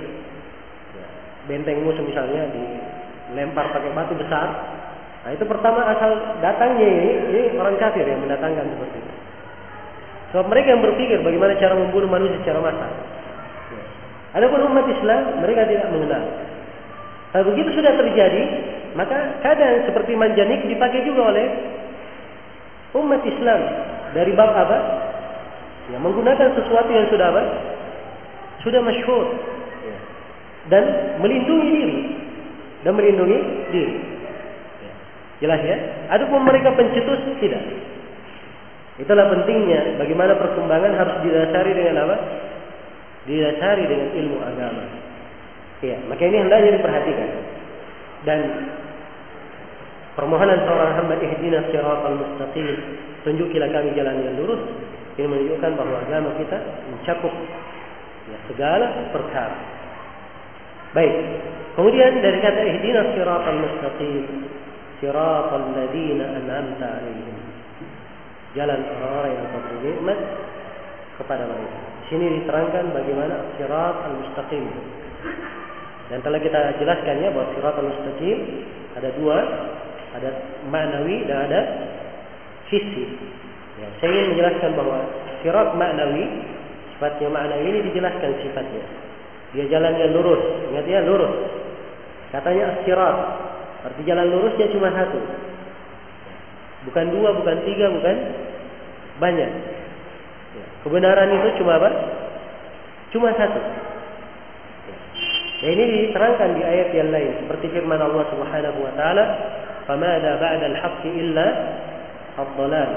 benteng 1.49 1.85
musuh 1.85 2.05
misalnya 2.05 2.49
dilempar 2.53 3.73
pakai 3.73 3.93
batu 3.93 4.17
besar. 4.17 4.49
Nah 5.25 5.31
itu 5.33 5.45
pertama 5.49 5.89
asal 5.89 6.41
datangnya 6.45 6.85
ini, 6.85 7.11
ini 7.33 7.43
orang 7.57 7.81
kafir 7.81 8.05
yang 8.05 8.21
mendatangkan 8.21 8.69
seperti 8.69 8.97
itu. 9.01 9.13
Sebab 10.33 10.47
mereka 10.51 10.77
yang 10.77 10.83
berpikir 10.85 11.19
bagaimana 11.25 11.57
cara 11.57 11.75
membunuh 11.79 12.11
manusia 12.11 12.37
secara 12.45 12.61
massal. 12.61 12.93
Ya. 14.37 14.47
pun 14.51 14.61
umat 14.69 14.87
Islam 14.91 15.21
mereka 15.41 15.65
tidak 15.65 15.89
mengenal. 15.89 16.25
Kalau 17.33 17.45
begitu 17.51 17.71
sudah 17.75 17.93
terjadi, 17.97 18.43
maka 18.95 19.41
kadang 19.41 19.89
seperti 19.89 20.13
manjanik 20.15 20.67
dipakai 20.69 21.03
juga 21.03 21.35
oleh 21.35 21.47
umat 22.95 23.23
Islam 23.25 23.61
dari 24.13 24.33
bab 24.37 24.53
apa? 24.53 24.79
Ya, 25.93 26.01
menggunakan 26.01 26.49
sesuatu 26.57 26.91
yang 26.93 27.09
sudah 27.13 27.27
apa? 27.33 27.43
Sudah 28.65 28.81
masyhur 28.81 29.25
dan 30.73 30.85
melindungi 31.21 31.69
diri 31.69 31.99
dan 32.85 32.93
melindungi 32.97 33.39
diri. 33.69 33.95
Jelas 35.43 35.61
ya? 35.61 35.77
Adapun 36.15 36.47
mereka 36.47 36.73
pencetus 36.73 37.21
tidak. 37.43 37.61
Itulah 38.97 39.27
pentingnya 39.27 39.99
bagaimana 39.99 40.39
perkembangan 40.39 40.95
harus 40.95 41.17
didasari 41.27 41.73
dengan 41.75 42.07
apa? 42.07 42.17
Didasari 43.27 43.85
dengan 43.91 44.09
ilmu 44.15 44.39
agama. 44.41 44.85
Ya, 45.83 46.01
maka 46.07 46.23
ini 46.25 46.39
hendaknya 46.39 46.79
diperhatikan. 46.79 47.31
Dan 48.25 48.41
permohonan 50.17 50.65
seorang 50.65 50.97
hamba 50.97 51.19
ihdinas 51.21 51.67
siratal 51.69 52.17
mustaqim, 52.17 52.79
tunjukilah 53.27 53.69
kami 53.69 53.93
jalan 53.99 54.17
yang 54.23 54.39
lurus. 54.39 54.63
Ini 55.19 55.29
menunjukkan 55.29 55.73
bahwa 55.77 55.99
agama 56.09 56.31
kita 56.41 56.59
mencakup 56.89 57.35
ya, 58.31 58.39
segala 58.49 58.87
perkara. 59.13 59.59
Baik. 60.95 61.15
Kemudian 61.75 62.23
dari 62.23 62.39
kata 62.39 62.61
ihdinas 62.71 63.19
siratal 63.19 63.59
mustaqim, 63.59 64.47
siratal 65.03 65.75
ladzina 65.75 66.39
an'amta 66.39 66.87
'alaihim. 66.87 67.37
Jalan 68.55 68.81
orang-orang 68.87 69.33
yang 69.35 69.47
nikmat 69.83 70.19
kepada 71.19 71.43
mereka. 71.47 71.79
Sini 72.11 72.27
diterangkan 72.43 72.95
bagaimana 72.95 73.55
sirat 73.59 73.97
al-mustaqim. 74.07 74.65
Dan 76.13 76.21
telah 76.21 76.39
kita 76.39 76.79
jelaskan 76.79 77.17
ya 77.25 77.31
bahwa 77.33 77.49
sirat 77.57 77.77
al-mustaqim 77.81 78.39
ada 78.95 79.09
dua, 79.19 79.39
ada 80.15 80.31
maknawi 80.71 81.27
dan 81.27 81.51
ada 81.51 81.61
fisik. 82.71 83.11
Ya, 83.75 83.89
saya 83.99 84.11
ingin 84.15 84.27
menjelaskan 84.37 84.71
bahwa 84.79 84.99
sirat 85.43 85.75
maknawi 85.75 86.54
sifatnya 87.05 87.29
maknawi 87.29 87.69
ini 87.69 87.81
dijelaskan 87.93 88.33
sifatnya. 88.41 88.85
Dia 89.53 89.65
jalan 89.69 89.93
yang 90.01 90.17
lurus. 90.17 90.41
Ingat 90.73 90.87
ya, 90.89 91.05
lurus. 91.05 91.35
Katanya 92.33 92.81
asirat. 92.81 93.17
Arti 93.85 94.03
jalan 94.09 94.27
lurusnya 94.33 94.73
cuma 94.73 94.89
satu. 94.89 95.21
Bukan 96.89 97.07
dua, 97.13 97.37
bukan 97.37 97.57
tiga, 97.69 97.93
bukan 97.93 98.17
banyak. 99.21 99.51
Ya. 100.57 100.67
Kebenaran 100.81 101.29
itu 101.29 101.49
cuma 101.61 101.77
apa? 101.77 101.91
Cuma 103.13 103.29
satu. 103.37 103.61
Dan 105.61 105.71
ini 105.81 105.85
diterangkan 106.09 106.51
di 106.57 106.63
ayat 106.65 106.89
yang 106.93 107.09
lain 107.13 107.31
seperti 107.45 107.73
firman 107.73 108.01
Allah 108.01 108.25
Subhanahu 108.33 108.79
wa 108.85 108.93
taala, 108.97 109.25
"Famada 109.89 110.37
ba'da 110.37 110.67
al-haqqi 110.73 111.09
illa 111.09 111.47
ad-dhalal." 112.37 112.91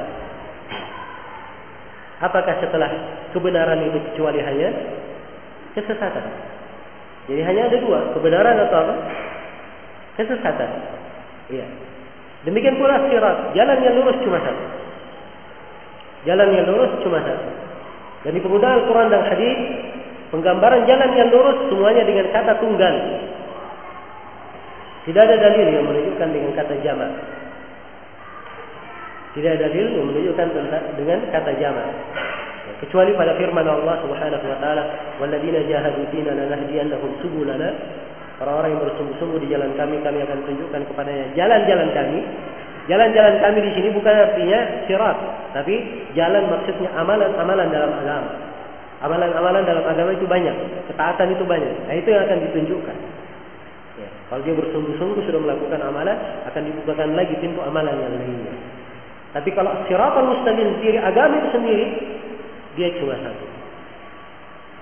Apakah 2.17 2.57
setelah 2.57 2.89
kebenaran 3.29 3.77
itu 3.85 4.01
kecuali 4.11 4.41
hanya 4.41 4.73
kesesatan? 5.77 6.25
Jadi 7.29 7.41
hanya 7.45 7.69
ada 7.69 7.77
dua, 7.77 7.99
kebenaran 8.17 8.57
atau 8.57 8.77
apa? 8.87 8.95
Kesesatan. 10.17 10.71
Iya. 11.53 11.67
Demikian 12.47 12.79
pula 12.81 13.05
sirat, 13.05 13.53
jalan 13.53 13.77
yang 13.85 13.93
lurus 14.01 14.17
cuma 14.23 14.39
satu. 14.41 14.65
Jalan 16.25 16.49
yang 16.57 16.65
lurus 16.65 16.91
cuma 17.05 17.21
satu. 17.21 17.49
Dan 18.25 18.33
di 18.33 18.41
penggunaan 18.41 18.81
Al-Quran 18.81 19.13
dan 19.13 19.23
Hadis, 19.29 19.59
penggambaran 20.33 20.89
jalan 20.89 21.11
yang 21.13 21.29
lurus 21.29 21.69
semuanya 21.69 22.01
dengan 22.01 22.33
kata 22.33 22.57
tunggal. 22.57 22.95
Tidak 25.05 25.21
ada 25.21 25.37
dalil 25.37 25.67
yang 25.69 25.85
menunjukkan 25.85 26.29
dengan 26.33 26.51
kata 26.57 26.73
jamak. 26.81 27.36
Tidak 29.35 29.51
ada 29.57 29.67
dalil 29.67 29.87
yang 29.91 30.05
menunjukkan 30.07 30.47
dengan 30.95 31.19
kata 31.33 31.51
jamak. 31.59 31.87
Kecuali 32.77 33.11
pada 33.17 33.33
firman 33.39 33.65
Allah 33.65 33.97
Subhanahu 34.05 34.45
wa 34.45 34.57
taala, 34.61 34.83
"Walladzina 35.17 35.65
jahadu 35.65 36.05
fina 36.13 36.35
lanahdiyannahum 36.35 37.09
subulana." 37.25 37.73
Orang-orang 38.37 38.77
yang 38.77 38.81
bersungguh-sungguh 38.85 39.39
di 39.41 39.47
jalan 39.49 39.73
kami, 39.73 39.97
kami 40.05 40.21
akan 40.21 40.45
tunjukkan 40.45 40.81
kepadanya 40.93 41.25
jalan-jalan 41.33 41.89
kami. 41.89 42.19
Jalan-jalan 42.85 43.35
kami 43.41 43.59
di 43.65 43.71
sini 43.75 43.89
bukan 43.91 44.13
artinya 44.15 44.59
sirat, 44.87 45.17
tapi 45.51 45.75
jalan 46.15 46.47
maksudnya 46.47 46.87
amalan-amalan 46.95 47.67
dalam 47.67 47.91
agama. 47.91 48.31
Amalan-amalan 49.03 49.63
dalam 49.67 49.83
agama 49.83 50.09
itu 50.15 50.25
banyak, 50.29 50.55
ketaatan 50.87 51.33
itu 51.33 51.43
banyak. 51.43 51.73
Nah 51.83 51.95
itu 51.97 52.07
yang 52.13 52.23
akan 52.29 52.37
ditunjukkan. 52.47 52.97
Ya, 53.97 54.09
kalau 54.29 54.41
dia 54.45 54.53
bersungguh-sungguh 54.53 55.21
sudah 55.25 55.41
melakukan 55.41 55.81
amalan, 55.81 56.17
akan 56.45 56.61
dibukakan 56.61 57.17
lagi 57.17 57.33
pintu 57.41 57.59
amalan 57.65 57.97
yang 57.97 58.13
lainnya. 58.13 58.53
Tapi 59.37 59.53
kalau 59.53 59.69
siratal 59.85 60.33
mustaqim 60.33 60.81
sendiri, 60.81 60.97
agama 60.97 61.37
itu 61.37 61.49
sendiri, 61.53 61.85
dia 62.73 62.89
cuma 62.97 63.13
satu. 63.21 63.45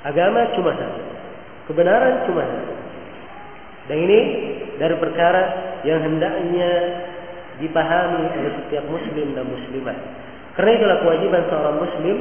Agama 0.07 0.47
cuma 0.55 0.71
satu. 0.79 1.01
Kebenaran 1.67 2.23
cuma 2.23 2.47
satu. 2.47 2.73
Dan 3.91 3.97
ini 4.07 4.19
dari 4.79 4.95
perkara 4.95 5.43
yang 5.83 6.07
hendaknya 6.07 6.71
dipahami 7.59 8.31
oleh 8.31 8.51
setiap 8.63 8.87
muslim 8.87 9.35
dan 9.35 9.43
muslimat. 9.43 9.97
Karena 10.55 10.71
itulah 10.79 10.97
kewajiban 11.03 11.43
seorang 11.51 11.75
muslim 11.75 12.15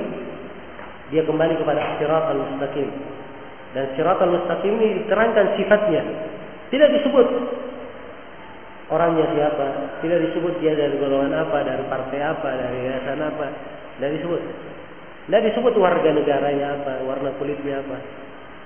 dia 1.14 1.22
kembali 1.22 1.54
kepada 1.54 2.02
sirat 2.02 2.34
al-mustaqim. 2.34 2.88
Dan 3.78 3.94
sirat 3.94 4.18
al-mustaqim 4.18 4.74
ini 4.74 5.06
diterangkan 5.06 5.54
sifatnya. 5.54 6.02
Tidak 6.74 6.88
disebut 6.98 7.26
orangnya 8.94 9.26
siapa, 9.34 9.98
tidak 9.98 10.30
disebut 10.30 10.54
dia 10.62 10.78
dari 10.78 10.94
golongan 11.02 11.34
apa, 11.34 11.66
dari 11.66 11.82
partai 11.90 12.20
apa, 12.22 12.48
dari 12.54 12.78
yayasan 12.86 13.20
apa, 13.20 13.46
tidak 13.98 14.10
disebut. 14.22 14.42
Tidak 15.24 15.42
disebut 15.50 15.74
warga 15.80 16.08
negaranya 16.14 16.78
apa, 16.78 17.02
warna 17.02 17.34
kulitnya 17.40 17.82
apa. 17.82 17.98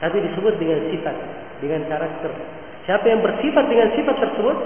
Tapi 0.05 0.17
disebut 0.31 0.55
dengan 0.61 0.85
sifat, 0.93 1.17
dengan 1.65 1.83
karakter. 1.89 2.33
Siapa 2.87 3.05
yang 3.09 3.21
bersifat 3.25 3.65
dengan 3.67 3.89
sifat 3.97 4.17
tersebut, 4.17 4.59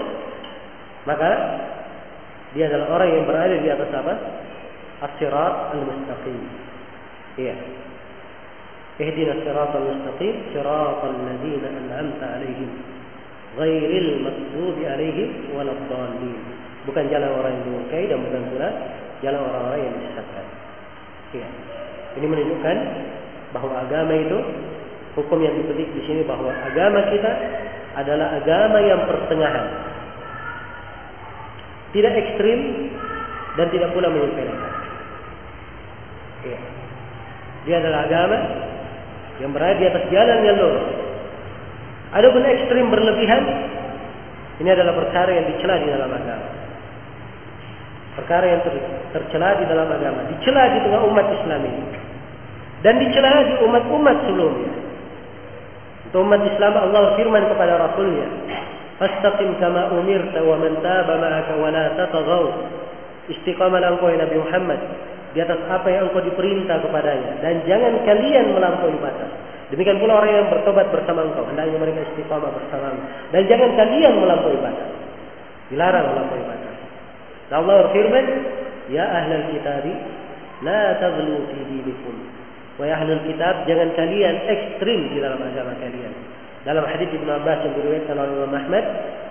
maka 1.09 1.31
dia 2.53 2.69
adalah 2.69 3.01
orang 3.01 3.11
yang 3.17 3.25
berada 3.25 3.57
di 3.57 3.69
atas 3.69 3.91
apa? 3.91 4.15
As-sirat 5.03 5.57
al-mustaqim. 5.75 6.41
Iya. 7.41 7.57
Ihdina 9.01 9.41
as-sirat 9.41 9.73
al-mustaqim, 9.73 10.35
siratal 10.53 11.17
ladzina 11.17 11.69
an'amta 11.73 12.25
'alaihim, 12.29 12.71
ghairil 13.59 14.11
maghdubi 14.25 14.83
'alaihim 14.87 15.29
waladdallin. 15.53 16.41
Bukan 16.89 17.05
jalan 17.09 17.31
orang 17.31 17.53
yang 17.57 17.65
dimurkai 17.69 18.05
dan 18.11 18.19
bukan 18.27 18.43
pula 18.51 18.69
jalan 19.23 19.41
orang-orang 19.47 19.81
yang 19.87 19.95
disesatkan. 20.03 20.47
Iya. 21.33 21.49
Ini 22.19 22.27
menunjukkan 22.29 22.77
bahwa 23.55 23.73
agama 23.87 24.13
itu 24.19 24.39
hukum 25.17 25.39
yang 25.41 25.55
dipetik 25.61 25.89
di 25.93 26.03
sini 26.09 26.23
bahwa 26.25 26.51
agama 26.51 27.09
kita 27.13 27.31
adalah 27.97 28.41
agama 28.41 28.79
yang 28.81 29.01
pertengahan. 29.05 29.69
Tidak 31.93 32.13
ekstrim 32.13 32.61
dan 33.61 33.67
tidak 33.69 33.93
pula 33.93 34.09
menyepelekan. 34.09 34.73
Ya. 36.43 36.61
Dia 37.69 37.77
adalah 37.79 38.01
agama 38.09 38.39
yang 39.39 39.51
berada 39.55 39.79
di 39.79 39.87
atas 39.87 40.05
jalan 40.09 40.39
yang 40.43 40.57
lurus. 40.59 41.12
Adapun 42.13 42.45
ekstrim 42.45 42.93
berlebihan, 42.93 43.43
ini 44.61 44.69
adalah 44.69 44.93
perkara 44.93 45.33
yang 45.33 45.47
dicela 45.49 45.81
di 45.81 45.89
dalam 45.89 46.11
agama. 46.13 46.49
Perkara 48.13 48.45
yang 48.45 48.61
ter, 48.61 48.75
tercela 49.17 49.57
di 49.57 49.65
dalam 49.65 49.89
agama, 49.89 50.29
dicela 50.29 50.69
di 50.77 50.79
tengah 50.85 51.01
umat 51.09 51.27
Islam 51.33 51.61
ini. 51.65 51.85
Dan 52.85 53.01
dicela 53.01 53.49
di 53.49 53.55
umat-umat 53.65 54.17
sebelumnya. 54.29 54.73
Untuk 56.13 56.21
umat 56.29 56.45
Islam 56.45 56.77
Allah 56.77 57.17
firman 57.17 57.49
kepada 57.49 57.81
Rasulnya, 57.81 58.29
Fastaqim 59.01 59.57
kama 59.59 59.97
umirta 59.97 60.45
wa 60.45 60.61
man 60.61 60.79
taba 60.79 61.19
ma'aka 61.19 61.59
wa 61.59 61.75
la 61.75 61.97
tataghaw. 61.97 62.45
Istiqamalah 63.33 63.97
engkau 63.97 64.13
Nabi 64.13 64.37
Muhammad 64.37 64.81
di 65.33 65.41
atas 65.41 65.59
apa 65.67 65.89
yang 65.89 66.13
engkau 66.13 66.21
diperintah 66.21 66.79
kepadanya 66.85 67.41
dan 67.41 67.65
jangan 67.65 67.99
kalian 68.05 68.53
melampaui 68.53 68.95
batas. 69.01 69.33
Demikian 69.73 69.97
pula 69.97 70.21
orang 70.21 70.31
yang 70.37 70.49
bertobat 70.53 70.93
bersama 70.93 71.25
engkau, 71.25 71.49
hendaknya 71.49 71.81
mereka 71.81 72.05
istiqamah 72.13 72.53
bersama 72.53 72.93
dan 73.33 73.43
jangan 73.49 73.71
kalian 73.73 74.13
melampaui 74.21 74.61
batas. 74.61 74.91
Dilarang 75.73 76.13
melampaui 76.13 76.45
batas. 76.45 76.77
Dan 77.49 77.57
Allah 77.65 77.89
berfirman, 77.89 78.25
"Ya 78.93 79.05
ahlal 79.09 79.49
kitab, 79.49 79.85
la 80.61 81.01
taghlu 81.01 81.49
fi 81.49 81.59
dinikum." 81.73 82.17
Wahai 82.81 82.93
ahlul 82.97 83.21
kitab, 83.29 83.69
jangan 83.69 83.93
kalian 83.93 84.35
ekstrim 84.49 85.13
di 85.13 85.21
dalam 85.21 85.41
agama 85.41 85.77
kalian. 85.77 86.13
Dalam 86.65 86.85
hadis 86.89 87.11
Ibnu 87.11 87.29
Abbas 87.29 87.69
yang 87.69 87.75
diriwayatkan 87.77 88.17
oleh 88.17 88.33
Imam 88.39 88.55
Ahmad, 88.55 88.85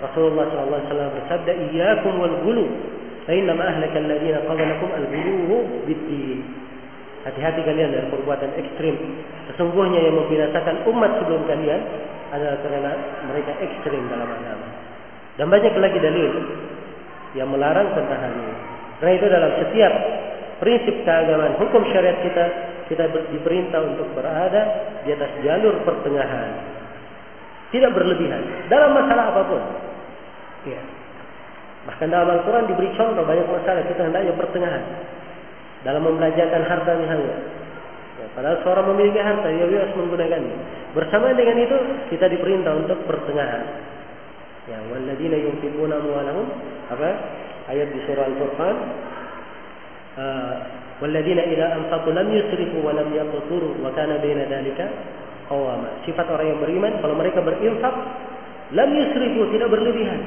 Rasulullah 0.04 0.46
SAW 0.52 1.10
bersabda, 1.16 1.52
"Iyyakum 1.70 2.22
wal 2.22 2.38
ghulu, 2.46 2.66
fa 3.26 3.32
inna 3.34 3.58
ma 3.58 3.72
ahlaka 3.72 3.98
alladziina 3.98 4.46
qablakum 4.46 4.90
al-ghulu 4.94 5.58
bid-din." 5.90 6.44
Hati-hati 7.26 7.62
kalian 7.66 7.94
dari 7.94 8.08
perbuatan 8.10 8.50
ekstrim. 8.58 8.96
Sesungguhnya 9.50 10.00
yang 10.06 10.16
membinasakan 10.22 10.86
umat 10.86 11.12
sebelum 11.24 11.42
kalian 11.50 11.82
adalah 12.32 12.58
karena 12.62 12.94
mereka 13.26 13.52
ekstrim 13.58 14.06
dalam 14.08 14.30
agama. 14.30 14.68
Dan 15.40 15.48
banyak 15.50 15.74
lagi 15.80 16.00
dalil 16.00 16.32
yang 17.34 17.48
melarang 17.50 17.90
tentang 17.96 18.20
hal 18.20 18.34
ini. 18.36 18.56
Karena 19.02 19.12
itu 19.18 19.28
dalam 19.32 19.52
setiap 19.66 19.94
prinsip 20.62 20.96
keagamaan 21.02 21.58
hukum 21.58 21.82
syariat 21.90 22.22
kita 22.22 22.46
kita 22.92 23.08
diperintah 23.32 23.82
untuk 23.82 24.12
berada 24.14 24.62
di 25.08 25.16
atas 25.16 25.32
jalur 25.42 25.80
pertengahan. 25.88 26.52
Tidak 27.72 27.92
berlebihan 27.96 28.68
dalam 28.68 28.92
masalah 28.92 29.32
apa 29.32 29.42
pun. 29.48 29.64
Ya. 30.68 30.82
Bahkan 31.88 32.08
dalam 32.14 32.30
Al-Quran 32.30 32.70
diberi 32.70 32.94
contoh 32.94 33.24
banyak 33.26 33.48
masalah 33.48 33.82
kita 33.88 34.02
hendaknya 34.06 34.36
pertengahan 34.38 34.84
dalam 35.82 36.02
membelanjakan 36.06 36.62
harta 36.68 36.92
misalnya. 37.00 37.36
Ya, 38.20 38.26
padahal 38.36 38.58
seorang 38.66 38.86
memiliki 38.92 39.20
harta, 39.24 39.48
ya, 39.48 39.66
ia 39.66 39.80
harus 39.88 39.96
menggunakannya. 39.96 40.56
Bersama 40.92 41.32
dengan 41.32 41.58
itu, 41.64 41.78
kita 42.12 42.28
diperintah 42.28 42.74
untuk 42.76 43.00
pertengahan. 43.08 43.64
Ya, 44.68 44.78
waladina 44.92 45.38
yunfiquna 45.40 45.98
amwalahum 45.98 46.48
apa? 46.92 47.10
Ayat 47.72 47.88
di 47.96 48.00
surah 48.06 48.26
Al-Furqan. 48.30 48.76
Ah, 50.12 50.22
uh, 50.22 50.56
waladina 51.02 51.42
ila 51.50 51.66
anfaqu 51.82 52.14
lam 52.14 52.28
yusrifu 52.30 52.78
wa 52.84 52.94
lam 52.94 53.10
yaqturu 53.10 53.80
wa 53.82 53.90
kana 53.96 54.22
baina 54.22 54.46
dalika 54.46 54.86
qawama. 55.50 56.04
Sifat 56.06 56.30
orang 56.30 56.56
yang 56.56 56.60
beriman 56.62 56.94
kalau 57.02 57.18
mereka 57.18 57.42
berinfak 57.42 57.96
lam 58.76 58.90
yusrifu 58.94 59.50
tidak 59.50 59.72
berlebihan 59.74 60.20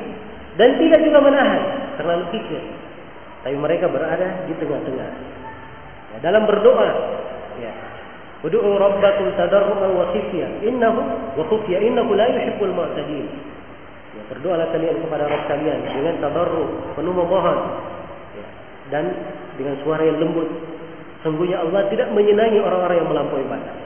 dan 0.58 0.76
tidak 0.82 1.00
juga 1.06 1.18
menahan 1.22 1.62
terlalu 2.00 2.24
pikir. 2.34 2.62
Tapi 3.46 3.56
mereka 3.60 3.86
berada 3.92 4.48
di 4.48 4.52
tengah-tengah. 4.56 5.10
Ya, 6.10 6.16
dalam 6.24 6.48
berdoa 6.48 6.90
ya 7.60 7.72
Udu'u 8.44 8.76
rabbakum 8.76 9.32
tadarru'an 9.40 9.90
wa 9.96 10.12
khifya 10.12 10.60
innahu 10.60 11.00
wa 11.32 11.44
khufya 11.48 11.80
innahu 11.80 12.12
la 12.12 12.28
yuhibbul 12.28 12.76
mu'tadin 12.76 13.24
ya, 14.12 14.22
berdoalah 14.28 14.68
kalian 14.68 15.00
kepada 15.00 15.24
Rabb 15.32 15.48
kalian 15.48 15.80
dengan 15.80 16.14
tadarru 16.20 16.92
penuh 16.92 17.14
memohon 17.16 17.58
ya, 18.36 18.46
dan 18.92 19.04
dengan 19.56 19.80
suara 19.82 20.02
yang 20.04 20.18
lembut. 20.20 20.48
Sungguhnya 21.24 21.64
Allah 21.64 21.88
tidak 21.88 22.12
menyenangi 22.12 22.60
orang-orang 22.60 23.00
yang 23.00 23.08
melampaui 23.08 23.46
batas. 23.48 23.78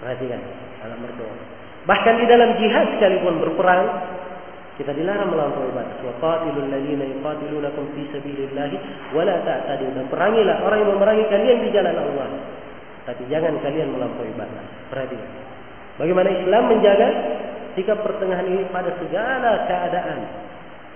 Perhatikan 0.00 0.40
dalam 0.80 0.98
berdoa. 1.04 1.36
Bahkan 1.84 2.14
di 2.16 2.24
dalam 2.24 2.56
jihad 2.56 2.96
sekalipun 2.96 3.44
berperang, 3.44 3.84
kita 4.80 4.96
dilarang 4.96 5.28
melampaui 5.28 5.68
batas. 5.76 6.00
Wa 6.00 6.16
qatilul 6.16 6.72
ladzina 6.72 7.04
yuqatilunakum 7.04 7.92
fi 7.92 8.02
sabilillah 8.16 8.72
wa 9.12 9.22
la 9.28 9.36
ta'tadu. 9.44 9.92
Dan 9.92 10.08
perangilah 10.08 10.64
orang 10.64 10.78
yang 10.80 10.90
memerangi 10.96 11.24
kalian 11.28 11.58
di 11.60 11.68
jalan 11.76 11.92
Allah. 11.92 12.28
Tapi 13.08 13.22
jangan 13.32 13.56
kalian 13.64 13.96
melampaui 13.96 14.32
batas. 14.36 14.66
Perhatikan. 14.92 15.30
Bagaimana 16.00 16.28
Islam 16.32 16.62
menjaga 16.72 17.08
sikap 17.76 18.00
pertengahan 18.00 18.46
ini 18.48 18.64
pada 18.72 18.92
segala 18.98 19.68
keadaan. 19.68 20.18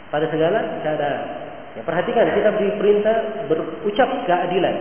Pada 0.08 0.26
segala 0.32 0.58
keadaan. 0.80 1.22
Ya, 1.74 1.82
perhatikan 1.82 2.30
kita 2.30 2.50
diperintah 2.54 3.16
berucap 3.50 4.08
keadilan 4.30 4.76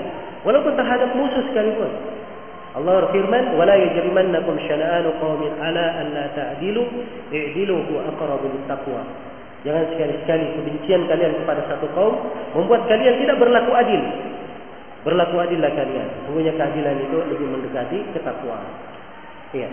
walaupun 0.46 0.78
terhadap 0.78 1.10
musuh 1.18 1.42
sekalipun. 1.50 1.90
Allah 2.74 3.06
berfirman, 3.06 3.54
"Wala 3.58 3.78
yajrimannakum 3.78 4.58
syana'anu 4.66 5.18
qaumin 5.22 5.54
'ala 5.62 5.86
an 6.02 6.08
la 6.14 6.26
ta'dilu, 6.34 6.86
i'dilu 7.30 7.86
huwa 7.90 8.14
aqrabu 8.14 8.50
taqwa." 8.66 9.06
Jangan 9.64 9.96
sekali-sekali 9.96 10.60
kebencian 10.60 11.08
kalian 11.08 11.34
kepada 11.40 11.64
satu 11.72 11.88
kaum 11.96 12.14
membuat 12.52 12.84
kalian 12.92 13.16
tidak 13.22 13.40
berlaku 13.40 13.72
adil. 13.74 14.02
Berlaku 15.04 15.36
adillah 15.36 15.72
kalian. 15.76 16.10
Sungguhnya 16.28 16.56
keadilan 16.56 16.96
itu 17.04 17.18
lebih 17.28 17.48
mendekati 17.52 18.00
ketakwaan. 18.16 18.68
Iya. 19.52 19.70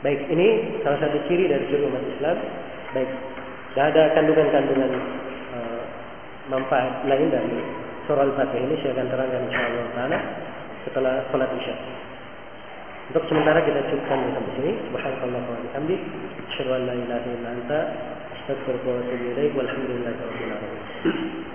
Baik, 0.00 0.28
ini 0.32 0.80
salah 0.80 1.00
satu 1.00 1.16
ciri 1.28 1.48
dari 1.48 1.64
ciri 1.68 1.84
umat 1.88 2.04
Islam. 2.04 2.36
Baik, 2.96 3.10
tidak 3.72 3.84
ada 3.92 4.02
kandungan-kandungan 4.16 4.90
uh, 5.52 5.82
manfaat 6.48 7.04
lain 7.04 7.28
dari 7.28 7.60
surah 8.08 8.24
Al-Fatihah 8.24 8.64
ini 8.64 8.74
saya 8.80 8.96
akan 8.96 9.06
terangkan 9.12 9.42
insyaallah 9.50 9.84
taala 9.92 10.18
setelah 10.88 11.14
salat 11.28 11.50
Isya. 11.58 11.76
Untuk 13.06 13.22
sementara 13.30 13.62
kita 13.62 13.86
cukupkan 13.86 14.18
sampai 14.34 14.52
sini. 14.58 14.72
Subhanallah 14.90 15.42
wa 15.46 15.58
bihamdik. 15.62 16.00
Asyhadu 16.50 16.70
an 16.74 16.82
la 16.90 16.94
ilaha 16.98 17.28
illa 17.30 17.48
anta 17.54 17.80
astaghfiruka 18.34 18.88
wa 18.88 18.98
atubu 18.98 19.24
ilaik. 19.30 19.52
Walhamdulillahirabbil 19.54 20.50
alamin. 20.50 21.45